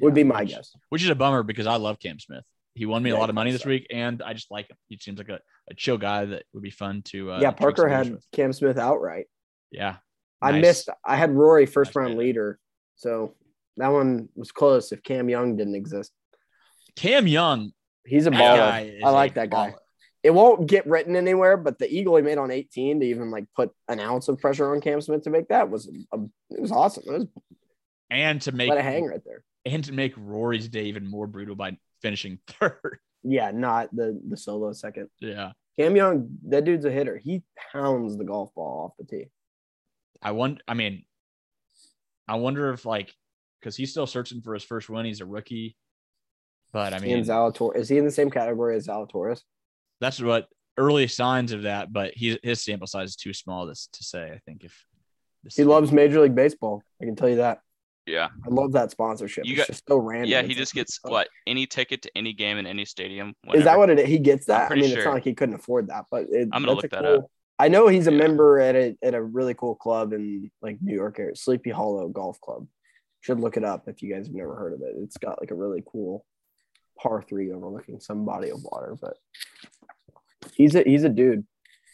[0.00, 0.76] Would be my which- guess.
[0.90, 2.44] Which is a bummer because I love Cam Smith.
[2.74, 3.68] He won me Yeah, a lot of money this suck.
[3.70, 4.76] week, and I just like him.
[4.88, 7.88] He seems like a, a chill guy that would be fun to uh yeah, Parker
[7.88, 8.26] had with.
[8.32, 9.26] Cam Smith outright.
[9.70, 9.96] yeah.
[10.42, 10.60] I Nice.
[10.62, 10.88] missed.
[11.02, 12.18] I had Rory first Nice round pick.
[12.18, 12.58] leader,
[12.96, 13.32] so
[13.78, 14.92] that one was close.
[14.92, 16.12] If Cam Young didn't exist,
[16.94, 17.72] Cam Young,
[18.06, 19.00] he's a baller.
[19.04, 19.70] I like that guy.
[19.70, 19.78] baller.
[20.22, 23.44] It won't get written anywhere, but the eagle he made on 18 to even like
[23.54, 26.18] put an ounce of pressure on Cam Smith to make that was a,
[26.50, 27.04] it was awesome.
[27.06, 27.26] It was
[28.10, 29.44] And to make let it hang right there.
[29.64, 32.98] and to make Rory's day even more brutal by finishing third.
[33.22, 35.08] Yeah, not the the solo second.
[35.20, 35.52] Yeah.
[35.78, 37.18] Cam Young, that dude's a hitter.
[37.18, 37.42] He
[37.72, 39.26] pounds the golf ball off the tee.
[40.22, 40.60] I wonder.
[40.66, 41.04] I mean,
[42.26, 43.12] I wonder if like
[43.60, 45.04] because he's still searching for his first win.
[45.06, 45.76] He's a rookie,
[46.72, 49.40] but I He and mean Zalator is he in the same category as Zalatoris?
[50.00, 51.92] that's what early signs of that.
[51.92, 54.30] But he his sample size is too small to, to say.
[54.30, 54.84] I think if
[55.42, 56.82] this He loves Major League Baseball.
[57.00, 57.60] I can tell you that.
[58.06, 58.28] Yeah.
[58.44, 59.46] I love that sponsorship.
[59.46, 60.30] You it's got- just so random.
[60.30, 63.34] Yeah, he like, just gets what any ticket to any game in any stadium.
[63.52, 64.06] Is that what it is?
[64.06, 64.64] He gets that?
[64.64, 66.88] I pretty mean, it's not like he couldn't afford that, but it, I'm gonna look
[66.90, 67.30] that cool, up.
[67.58, 68.18] I know he's a Yeah.
[68.18, 72.08] member at a at a really cool club in like New York area, Sleepy Hollow
[72.08, 72.66] Golf Club.
[73.22, 74.94] Should look it up if you guys have never heard of it.
[75.02, 76.24] It's got like a really cool
[76.98, 79.16] par three overlooking some body of water, but
[80.54, 81.44] he's a he's a dude.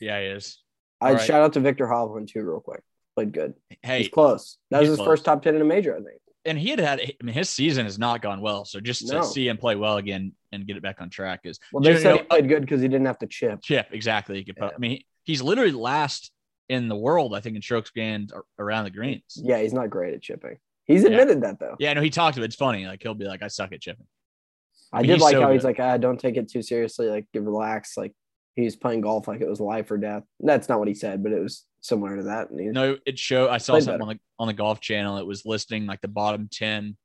[0.01, 0.59] Yeah, he is.
[1.01, 1.21] I right.
[1.21, 2.83] shout out to Viktor Hovland too, real quick.
[3.17, 3.55] Played good.
[3.83, 4.59] Hey, he's close.
[4.71, 5.07] That was his close.
[5.07, 6.21] first top ten in a major, I think.
[6.45, 7.01] and he had had.
[7.01, 8.65] I mean, his season has not gone well.
[8.65, 9.23] So just to No.
[9.23, 12.11] see him play well again and get it back on track is Well, they said
[12.11, 13.61] know- he played good because he didn't have to chip.
[13.63, 14.37] chip exactly.
[14.37, 14.77] He could put, Yeah.
[14.77, 16.31] I mean, he's literally last
[16.69, 19.37] in the world, I think, in strokes gained around the greens.
[19.37, 20.57] Yeah, he's not great at chipping.
[20.85, 21.11] He's Yeah.
[21.11, 21.77] admitted that though.
[21.79, 22.47] Yeah, no, he talked to it.
[22.47, 22.87] It's funny.
[22.87, 24.07] Like he'll be like, I suck at chipping.
[24.93, 27.09] I, did like so how he's like, ah, don't take it too seriously.
[27.09, 27.97] Like, give relax.
[27.97, 28.13] Like,
[28.55, 30.25] he's playing golf like it was life or death.
[30.41, 32.49] That's not what he said, but it was similar to that.
[32.51, 33.49] No, it showed.
[33.49, 35.19] I saw something on the on the golf channel.
[35.19, 36.97] It was listing like the bottom ten,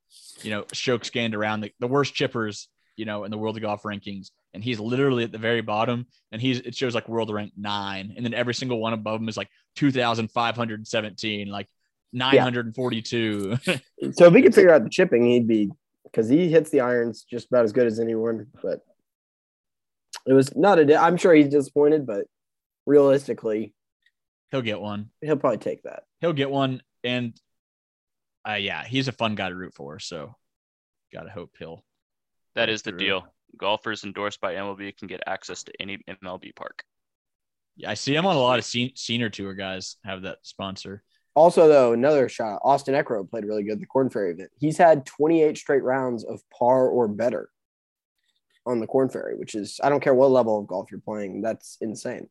[0.42, 3.62] you know, strokes gained around the, the worst chippers, you know, in the world of
[3.62, 4.30] golf rankings.
[4.54, 6.06] And he's literally at the very bottom.
[6.32, 9.28] And he's it shows like world rank nine, and then every single one above him
[9.28, 11.68] is like two thousand five hundred seventeen, like
[12.12, 13.56] nine hundred and forty two.
[13.66, 15.70] so if he could figure out the chipping, he'd be
[16.10, 18.46] because he hits the irons just about as good as anyone.
[18.62, 18.80] But
[20.26, 20.96] it was not a.
[21.00, 22.24] I'm sure he's disappointed, but
[22.86, 23.74] realistically,
[24.50, 25.10] He'll get one.
[25.20, 26.04] he'll probably take that.
[26.20, 26.82] He'll get one.
[27.04, 27.38] And
[28.48, 29.98] uh, yeah, he's a fun guy to root for.
[29.98, 30.34] So
[31.12, 31.84] gotta hope he'll
[32.54, 32.98] That is Right the through.
[32.98, 33.34] deal.
[33.58, 36.82] Golfers endorsed by MLB can get access to any MLB park.
[37.76, 41.02] Yeah, I see I'm on a lot of sen- senior tour guys have that sponsor.
[41.38, 42.60] Also, though, another shot.
[42.64, 44.50] Austin Eckroat played really good at the Corn Ferry event.
[44.58, 47.48] He's had 28 straight rounds of par or better
[48.66, 51.40] on the Corn Ferry, which is I don't care what level of golf you're playing.
[51.40, 52.28] That's insane.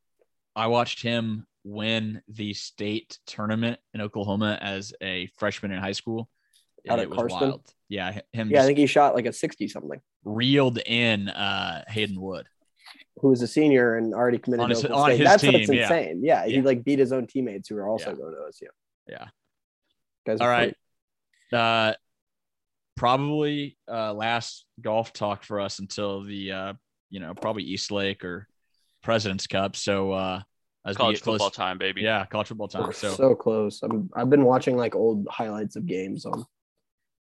[0.57, 6.29] I watched him win the state tournament in Oklahoma as a freshman in high school.
[6.89, 7.39] Out it was Karsten?
[7.49, 7.73] wild.
[7.87, 10.01] Yeah, him Yeah, I think he shot like a 60 something.
[10.25, 12.47] reeled in uh, Hayden Wood.
[13.21, 15.17] Who was a senior and already committed On to his- Oklahoma on State.
[15.19, 15.83] his That's what's team, yeah.
[15.83, 16.21] insane.
[16.23, 16.45] Yeah.
[16.45, 16.61] he Yeah.
[16.63, 18.15] like beat his own teammates who were also Yeah.
[18.17, 18.67] going to OSU.
[19.07, 19.27] Yeah.
[20.25, 20.71] Guys All are
[21.53, 21.93] Uh,
[22.95, 26.73] probably uh, last golf talk for us until the uh,
[27.09, 28.47] you know probably East Lake or
[29.03, 29.75] President's Cup.
[29.75, 30.41] So uh,
[30.85, 32.01] as College get close, football time, baby.
[32.01, 32.83] yeah, college football time.
[32.83, 33.81] We're So, so close.
[33.83, 36.45] I'm, I've been watching like old highlights of games on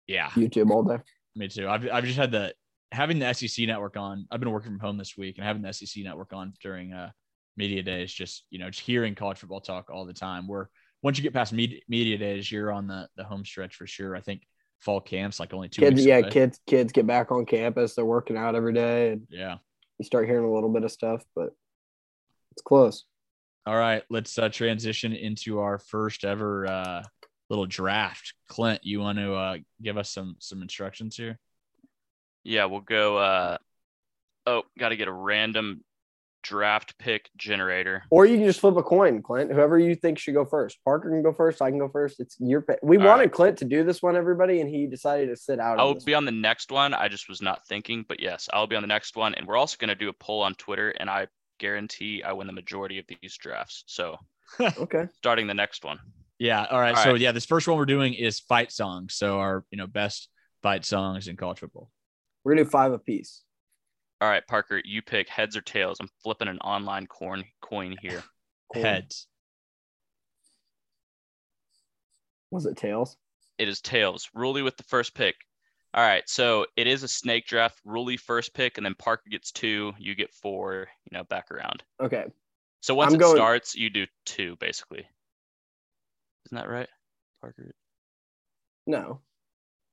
[0.06, 0.98] yeah, YouTube all day.
[1.34, 1.68] me too.
[1.68, 2.54] I've I've just had the
[2.92, 4.26] having the SEC network on.
[4.30, 7.10] I've been working from home this week and having the SEC network on during uh,
[7.56, 8.12] media days.
[8.12, 10.46] Just you know, just hearing college football talk all the time.
[10.46, 10.70] Where
[11.04, 14.16] once you get past media, media days, you're on the the home stretch for sure.
[14.16, 14.42] I think
[14.80, 16.30] fall camps like only two Kids, weeks yeah, away.
[16.30, 17.94] kids, kids get back on campus.
[17.94, 19.58] They're working out every day, and Yeah.
[19.98, 21.50] you start hearing a little bit of stuff, but
[22.52, 23.04] it's close.
[23.66, 27.02] All right, let's uh, transition into our first ever uh,
[27.50, 28.32] little draft.
[28.48, 31.38] Clint, you want to uh, give us some some instructions here?
[32.44, 33.18] Yeah, we'll go.
[33.18, 33.58] Uh,
[34.46, 35.84] oh, got to get a random
[36.44, 38.04] draft pick generator.
[38.10, 39.50] Or you can just flip a coin, Clint.
[39.50, 40.78] Whoever you think should go first.
[40.84, 41.60] Parker can go first.
[41.60, 42.20] I can go first.
[42.20, 42.78] It's your pick.
[42.82, 43.32] We All wanted right.
[43.32, 45.80] Clint to do this one, everybody, and he decided to sit out.
[45.80, 46.94] I will this be on the next one.
[46.94, 49.34] I just was not thinking, but yes, I'll be on the next one.
[49.34, 51.26] And we're also going to do a poll on Twitter, and I
[51.58, 53.82] guarantee I win the majority of these drafts.
[53.86, 54.18] So.
[54.60, 55.08] Okay.
[55.16, 55.98] starting the next one.
[56.38, 56.66] Yeah.
[56.70, 56.94] All right.
[56.94, 57.20] All so right.
[57.20, 59.14] yeah, this first one we're doing is fight songs.
[59.14, 60.28] So our you know best
[60.62, 61.90] fight songs in college football.
[62.44, 63.42] We're gonna do five apiece.
[64.24, 65.98] All right, Parker, you pick heads or tails.
[66.00, 68.22] I'm flipping an online corn coin here.
[68.72, 68.82] Cool.
[68.82, 69.26] Heads.
[72.50, 73.18] Was it tails?
[73.58, 74.30] It is tails.
[74.34, 75.34] Ruley with the first pick.
[75.92, 77.78] All right, so it is a snake draft.
[77.86, 79.92] Ruley first pick, and then Parker gets two.
[79.98, 80.88] You get four.
[81.10, 81.82] You know, back around.
[82.02, 82.24] Okay.
[82.80, 85.06] So once I'm it going- starts, you do two basically.
[86.46, 86.88] Isn't that right,
[87.42, 87.74] Parker?
[88.86, 89.20] No.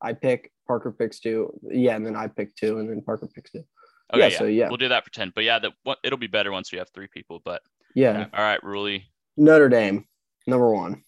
[0.01, 0.53] I pick.
[0.68, 1.51] Parker picks two.
[1.70, 3.66] Yeah, and then I pick two, and then Parker picks two.
[4.14, 4.68] Okay, Yeah, yeah, so yeah.
[4.68, 5.32] We'll do that for ten.
[5.34, 5.72] But yeah, that
[6.03, 7.41] it'll be better once we have three people.
[7.43, 7.62] But
[7.95, 8.28] Yeah.
[8.34, 9.03] all right, Ruley.
[9.38, 10.05] Notre Dame,
[10.47, 11.03] number one.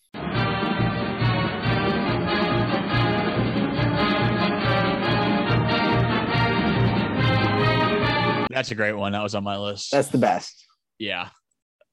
[8.50, 9.14] That's a great one.
[9.14, 9.92] That was on my list.
[9.92, 10.66] That's the best.
[11.00, 11.30] yeah.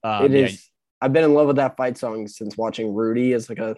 [0.03, 0.57] Um, it yeah.
[1.01, 3.75] I've been in love with that fight song since watching Rudy as like a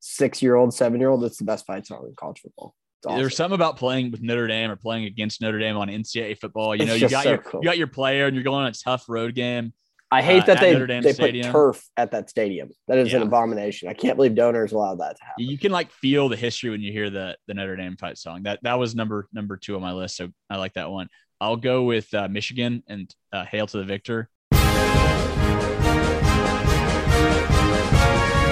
[0.00, 1.24] six year old, seven year old.
[1.24, 2.74] It's the best fight song in college football.
[3.04, 3.18] Awesome.
[3.18, 6.74] There's something about playing with Notre Dame or playing against Notre Dame on NCAA football.
[6.74, 7.60] You It's know, you got so your cool.
[7.62, 9.72] you got your player and you're going on a tough road game.
[10.10, 11.46] I hate uh, that they they Stadium.
[11.46, 12.70] put turf at that stadium.
[12.86, 13.88] That is an abomination.
[13.88, 15.44] I can't believe donors allowed that to happen.
[15.44, 18.44] You can like feel the history when you hear the the Notre Dame fight song.
[18.44, 21.08] That that was number number two on my list, so I like that one.
[21.40, 24.30] I'll go with uh, Michigan and uh, "Hail to the Victor."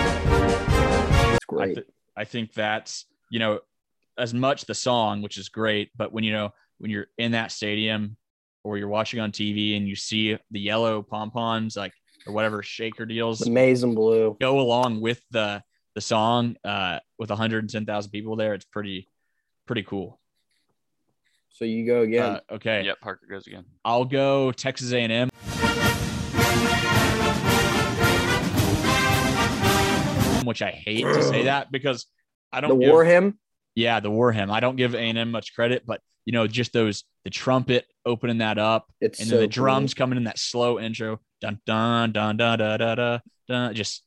[0.06, 1.74] It's I, great.
[1.74, 1.86] th-
[2.16, 3.60] I think that's you know
[4.18, 7.52] as much the song, which is great, but when you know when you're in that
[7.52, 8.16] stadium
[8.62, 11.92] or you're watching on TV and you see the yellow pom poms like
[12.26, 14.36] or whatever shaker deals amazing blue.
[14.40, 15.62] go along with the
[15.94, 19.08] the song uh, with 110,000 people there, it's pretty
[19.66, 20.20] pretty cool.
[21.50, 22.22] So you go again.
[22.22, 23.64] Uh, okay, Yep, Parker goes again.
[23.84, 25.28] I'll go Texas A&M.
[30.44, 32.06] Which I hate to say that because
[32.52, 33.38] I don't give, war hymn.
[33.74, 34.50] Yeah the war hymn.
[34.50, 38.58] I don't give A&M much credit, but you know just those the trumpet opening that
[38.58, 39.64] up It's and so then the cool.
[39.64, 44.02] drums coming in that slow intro dun dun dun dun dun dun dun, dun just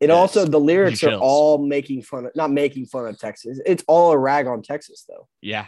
[0.00, 3.60] It also the lyrics are all making fun of not making fun of Texas.
[3.66, 5.28] It's all a rag on Texas though.
[5.42, 5.66] yeah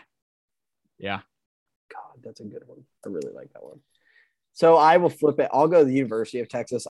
[0.98, 1.20] yeah
[1.92, 2.84] God, that's a good one.
[3.04, 3.80] I really like that one.
[4.52, 5.48] So I will flip it.
[5.52, 6.86] I'll go to the University of Texas.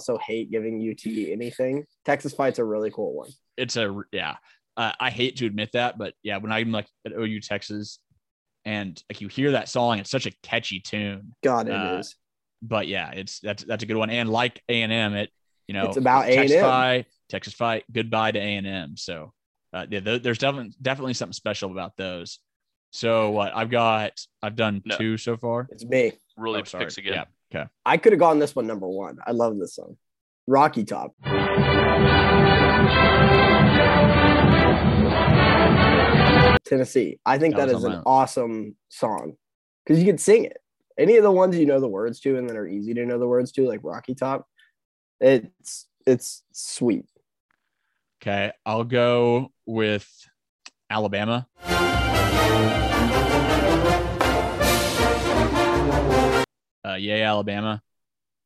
[0.00, 1.84] Also hate giving UT anything.
[2.06, 3.28] Texas Fight's a really cool one.
[3.56, 4.36] it's a yeah.
[4.76, 7.98] Uh, I hate to admit that, but yeah, when I'm like at OU Texas,
[8.64, 11.34] and like you hear that song, it's such a catchy tune.
[11.44, 12.08] God, it is.
[12.08, 12.14] Uh,
[12.62, 14.08] But yeah, it's that's that's a good one.
[14.10, 15.30] And like A and M, it
[15.66, 16.64] you know It's about Texas A&M.
[16.64, 18.96] Fight, Texas Fight, goodbye to A and M.
[18.96, 19.34] So
[19.74, 22.38] uh, yeah, th- there's definitely definitely something special about those.
[22.92, 24.96] So what I've got, I've done No.
[24.96, 25.68] two so far.
[25.70, 26.12] It's me.
[26.36, 26.84] Really Oh, sorry.
[26.84, 27.12] picks again.
[27.14, 27.24] Yeah.
[27.52, 27.68] Okay.
[27.84, 29.18] I could have gone this one number one.
[29.26, 29.96] I love this song.
[30.46, 31.14] Rocky Top.
[36.64, 37.18] Tennessee.
[37.26, 39.34] I think That that is an awesome song
[39.84, 40.58] because you can sing it.
[40.98, 43.18] Any of the ones you know the words to and that are easy to know
[43.18, 44.46] the words to, like Rocky Top,
[45.20, 47.06] it's it's sweet.
[48.22, 50.08] Okay, I'll go with
[50.90, 51.48] Alabama.
[56.86, 57.82] Uh, yay, Alabama.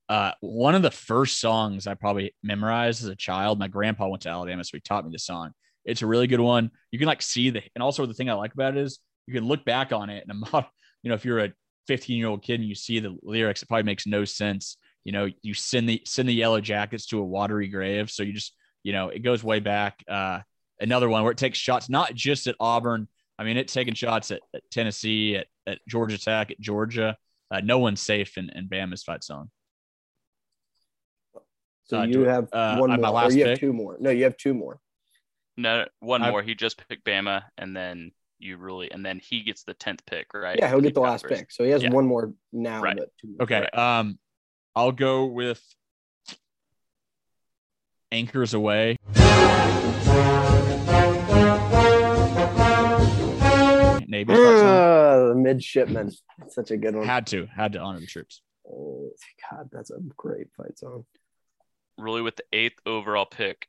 [0.08, 3.58] Uh, one of the first songs I probably memorized as a child.
[3.58, 5.52] My grandpa went to Alabama, so he taught me the song.
[5.84, 6.70] It's a really good one.
[6.90, 9.34] You can like see the, and also the thing I like about it is you
[9.34, 10.66] can look back on it and a mod,
[11.02, 11.52] you know, if you're a
[11.86, 14.76] 15 year old kid and you see the lyrics, it probably makes no sense.
[15.04, 18.10] You know, you send the send the yellow jackets to a watery grave.
[18.10, 20.02] So you just, you know, it goes way back.
[20.08, 20.40] Uh,
[20.80, 23.08] another one where it takes shots not just at Auburn.
[23.38, 27.16] I mean, it's taking shots at, at Tennessee, at, at Georgia Tech, at Georgia.
[27.50, 29.50] Uh, no one's safe in, in Bama's fight song.
[31.84, 33.96] So Uh, you do- have uh, one my more, or last you have two more.
[34.00, 34.80] No, you have two more.
[35.56, 36.42] No, one I've- more.
[36.42, 40.32] He just picked Bama, and then you really, and then he gets the tenth pick,
[40.34, 40.58] right?
[40.58, 41.38] Yeah, he'll He get the last covers.
[41.40, 41.52] pick.
[41.52, 41.90] So he has Yeah.
[41.90, 42.80] one more now.
[42.82, 42.96] Right.
[42.96, 43.36] But two more.
[43.42, 43.66] Okay.
[43.72, 44.18] Um,
[44.74, 45.62] I'll go with
[48.10, 48.96] Anchors Aweigh.
[54.14, 54.68] Neighbors fight song.
[54.68, 56.12] Uh, the midshipman.
[56.46, 57.04] Such a good one.
[57.04, 58.42] Had to, had to honor the troops.
[58.64, 59.10] Oh,
[59.50, 61.04] God, that's a great fight song.
[61.98, 63.66] Really with the eighth overall pick.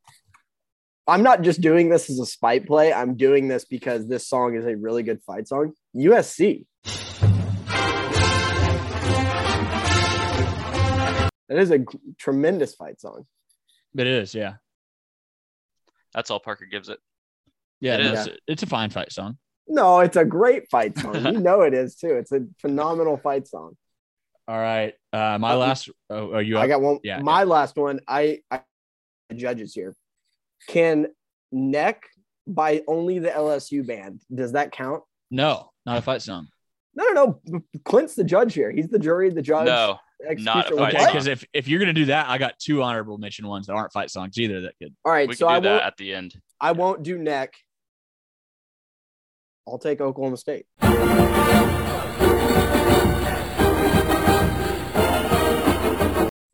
[1.07, 2.93] I'm not just doing this as a spite play.
[2.93, 5.73] I'm doing this because this song is a really good fight song.
[5.95, 6.67] USC.
[11.49, 11.85] That is a g-
[12.19, 13.25] tremendous fight song.
[13.97, 14.57] It is, yeah.
[16.13, 16.99] That's all Parker gives it.
[17.79, 18.27] Yeah, It no, is.
[18.27, 19.39] It's, it's a fine fight song.
[19.67, 21.25] No, it's a great fight song.
[21.25, 22.13] you know it is too.
[22.15, 23.75] It's a phenomenal fight song.
[24.47, 24.93] All right.
[25.11, 25.89] Uh, my Uh, last.
[26.09, 26.57] Oh, are you?
[26.59, 26.99] I got one.
[27.03, 27.99] Yeah, my last one.
[28.07, 28.61] I, I
[29.29, 29.95] the judges here.
[30.67, 31.07] Can
[31.51, 32.03] neck
[32.47, 34.21] by only the LSU band?
[34.33, 35.03] Does that count?
[35.31, 36.47] no, not a fight song.
[36.95, 37.61] No, no, no.
[37.83, 38.71] Clint's the judge here.
[38.71, 39.65] He's the jury, the judge.
[39.65, 39.97] No,
[40.37, 43.17] not a fight Okay, because if if you're gonna do that, I got two honorable
[43.17, 44.61] mention ones that aren't fight songs either.
[44.61, 44.95] That could.
[45.03, 45.63] All right, we so can I won't.
[45.63, 46.35] that at the end.
[46.61, 47.53] I won't do neck.
[49.67, 50.65] I'll take Oklahoma State.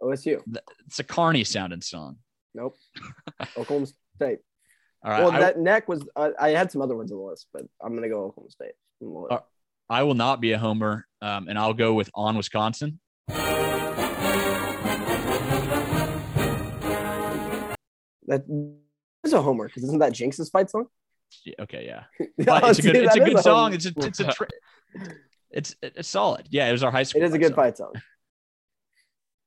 [0.01, 0.41] OSU.
[0.88, 2.18] It's a Carney sounding song.
[2.53, 2.76] Nope.
[3.57, 4.39] Oklahoma State.
[5.03, 5.24] All right.
[5.24, 6.03] well, I- that neck was.
[6.16, 8.74] Uh, I had some other ones on the list, but I'm gonna go Oklahoma State.
[9.30, 9.39] Uh,
[9.89, 12.99] I will not be a homer, um, and I'll go with on Wisconsin.
[18.28, 18.43] That
[19.24, 20.86] is a homer because isn't that Jinx's fight song?
[21.45, 22.03] Yeah, okay, yeah,
[22.45, 23.73] but it's a See, good, it's a good is song.
[23.73, 24.34] It's a, it's a,
[25.51, 26.47] it's it's solid.
[26.49, 27.21] Yeah, it was our high school.
[27.21, 27.55] It is a good song.
[27.55, 27.93] fight song.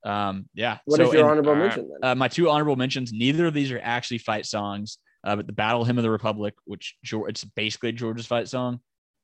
[0.05, 0.79] Um, yeah.
[0.85, 1.61] What so is your and, honorable right.
[1.61, 2.11] mention then?
[2.11, 3.13] uh, my two honorable mentions.
[3.13, 6.55] Neither of these are actually fight songs, uh, but the Battle Hymn of the Republic,
[6.65, 8.81] which George, it's basically George's fight song,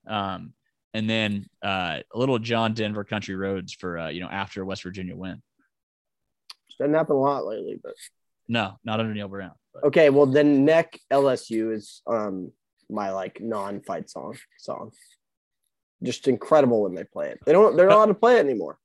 [0.07, 0.55] um,
[0.95, 4.83] and then uh, a little John Denver Country Roads for uh, you know after West
[4.83, 5.43] Virginia win.
[6.79, 7.93] Doesn't happen a lot lately, but
[8.51, 9.53] No, not under Neal Brown.
[9.73, 10.11] But okay.
[10.11, 12.51] Well, then Neck LSU is um
[12.91, 14.91] my like non-fight song song.
[16.03, 17.39] Just incredible when they play it.
[17.47, 17.77] They don't.
[17.77, 18.77] They're not allowed to play it anymore.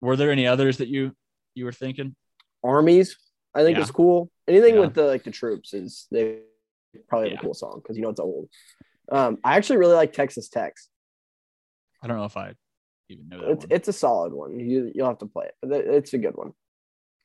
[0.00, 1.12] were there any others that you
[1.54, 2.16] you were thinking?
[2.64, 3.16] Armies,
[3.54, 3.84] I think Yeah.
[3.84, 4.28] is cool.
[4.48, 4.80] Anything Yeah.
[4.80, 6.40] with the like the troops is they
[7.08, 7.38] probably have Yeah.
[7.38, 8.48] a cool song because you know it's old.
[9.12, 10.88] Um, I actually really like Texas Tech's.
[12.02, 12.54] I don't know if I
[13.08, 13.72] even know that It's one.
[13.76, 14.58] it's a solid one.
[14.58, 16.52] You you'll have to play it, but it's a good one.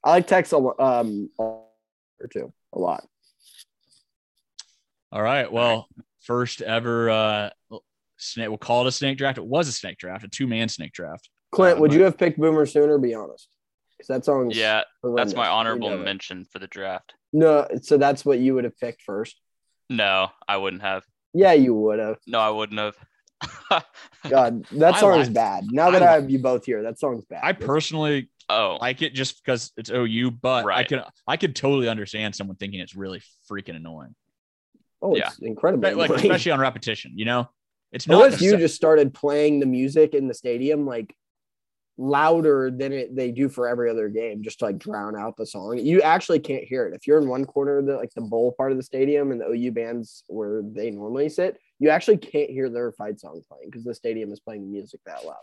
[0.03, 1.29] I like Texas um
[2.21, 3.03] or two a lot.
[5.11, 5.51] All right.
[5.51, 5.87] Well,
[6.21, 7.49] first ever uh
[8.17, 8.49] snake.
[8.49, 9.37] We'll call it a snake draft.
[9.37, 11.29] It was a snake draft, a two man snake draft.
[11.51, 12.97] Clint, Uh, would but- you have picked Boomer sooner?
[12.97, 13.49] Be honest,
[13.97, 14.83] because that song's Yeah,
[15.15, 16.05] that's my honorable We know that.
[16.05, 17.13] mention for the draft.
[17.33, 19.39] No, so that's what you would have picked first.
[19.89, 21.03] No, I wouldn't have.
[21.33, 22.17] Yeah, you would have.
[22.27, 22.95] No, I wouldn't have.
[24.29, 25.65] God, that I song is bad.
[25.71, 27.41] Now that I I have you both here, that song's bad.
[27.43, 30.87] I personally oh, like it just because it's OU, but I Right.
[30.87, 34.15] can I could totally understand someone thinking it's really freaking annoying.
[35.01, 35.27] oh, yeah.
[35.29, 35.81] it's incredible.
[35.81, 37.49] But, like especially on repetition, you know?
[37.91, 41.15] It's What not if you necessar- just started playing the music in the stadium like
[41.97, 45.45] louder than it, they do for every other game, just to like drown out the
[45.45, 45.77] song?
[45.77, 46.93] You actually can't hear it.
[46.95, 49.41] If you're in one corner of the like the bowl part of the stadium and
[49.41, 53.69] the OU bands where they normally sit, you actually can't hear their fight song playing
[53.69, 55.35] because the stadium is playing music that loud.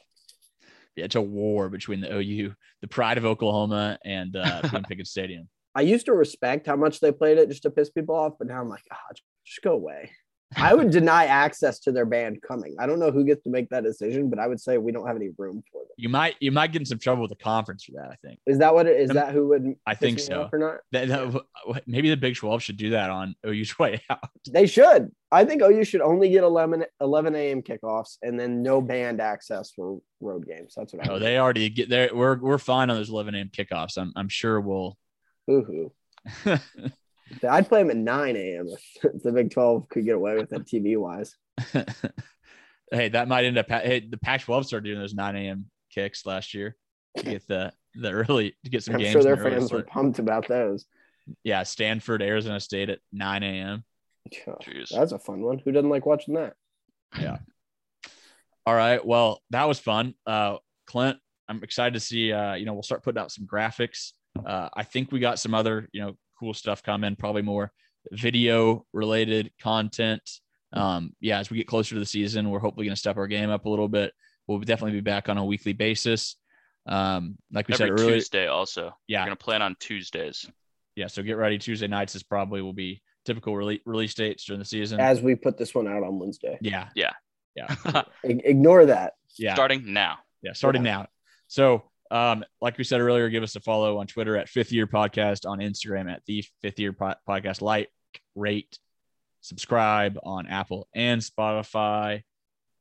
[0.99, 5.11] Yeah, it's a war between the OU, the pride of Oklahoma, and uh, Boone Pickens
[5.11, 5.49] Stadium.
[5.75, 8.49] I used to respect how much they played it just to piss people off, but
[8.49, 8.97] now I'm like, ah,
[9.45, 10.11] just go away.
[10.57, 12.75] I would deny access to their band coming.
[12.79, 15.07] I don't know who gets to make that decision, but I would say we don't
[15.07, 15.89] have any room for them.
[15.99, 18.11] You might you might get in some trouble with the conference for that.
[18.11, 19.11] I think Is that what it is?
[19.11, 19.75] That who would?
[19.87, 20.49] I think so.
[20.53, 20.77] or not?
[20.93, 24.31] that, that- maybe the Big Twelve should do that on OU's way out.
[24.51, 25.11] They should.
[25.31, 27.61] I think OU should only get 11, 11 a.m.
[27.63, 30.73] kickoffs and then no band access for road games.
[30.75, 31.11] That's what I.
[31.11, 32.09] Oh, would they already get there.
[32.15, 33.51] We're we're fine on those 11 a.m.
[33.55, 33.99] kickoffs.
[33.99, 34.97] I'm I'm sure we'll.
[35.47, 35.93] do.
[37.29, 37.49] Hoo-hoo.
[37.49, 38.69] I'd play them at 9 a.m.
[38.69, 41.37] if the Big 12 could get away with it TV wise.
[42.93, 43.71] hey, that might end up.
[43.71, 45.67] Hey, the Pac-12 started doing those 9 a.m.
[45.91, 46.77] kicks last year
[47.17, 49.13] to get the the early to get some I'm games.
[49.13, 50.87] sure their fans were pumped about those.
[51.43, 53.85] Yeah, Stanford, Arizona State at 9 a.m.
[54.31, 54.89] jeez.
[54.91, 55.59] That's a fun one.
[55.59, 56.55] Who doesn't like watching that?
[57.19, 57.39] Yeah.
[58.65, 59.05] All right.
[59.05, 60.15] Well, that was fun.
[60.27, 61.19] Uh, Clint,
[61.49, 62.33] I'm excited to see.
[62.33, 64.13] Uh, you know, we'll start putting out some graphics.
[64.45, 67.17] Uh, I think we got some other, you know, cool stuff coming.
[67.17, 67.73] Probably more
[68.13, 70.23] video related content.
[70.73, 73.27] Um, yeah, as we get closer to the season, we're hopefully going to step our
[73.27, 74.13] game up a little bit.
[74.47, 76.37] We'll definitely be back on a weekly basis.
[76.87, 78.93] Um, like we Every said earlier, Tuesday, also.
[79.07, 80.47] yeah, We're gonna plan on Tuesdays.
[80.97, 81.07] yeah.
[81.09, 81.59] So get ready.
[81.59, 84.99] Tuesday nights is probably will be typical release release dates during the season.
[84.99, 86.57] As we put this one out on Wednesday.
[86.63, 87.11] yeah, Yeah.
[87.55, 87.75] yeah,
[88.25, 89.15] ignore that.
[89.37, 89.53] yeah.
[89.53, 90.19] Starting now.
[90.43, 90.93] Yeah, starting Yeah.
[90.99, 91.07] now.
[91.49, 94.87] So, um, like we said earlier, give us a follow on Twitter at Fifth Year
[94.87, 97.61] Podcast, on Instagram at the Fifth Year Po- Podcast.
[97.61, 97.91] Like,
[98.35, 98.79] rate,
[99.41, 102.23] subscribe on Apple and Spotify.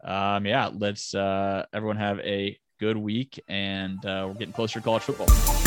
[0.04, 4.84] Um, yeah, let's uh, everyone have a good week, and uh, we're getting closer to
[4.84, 5.67] college football.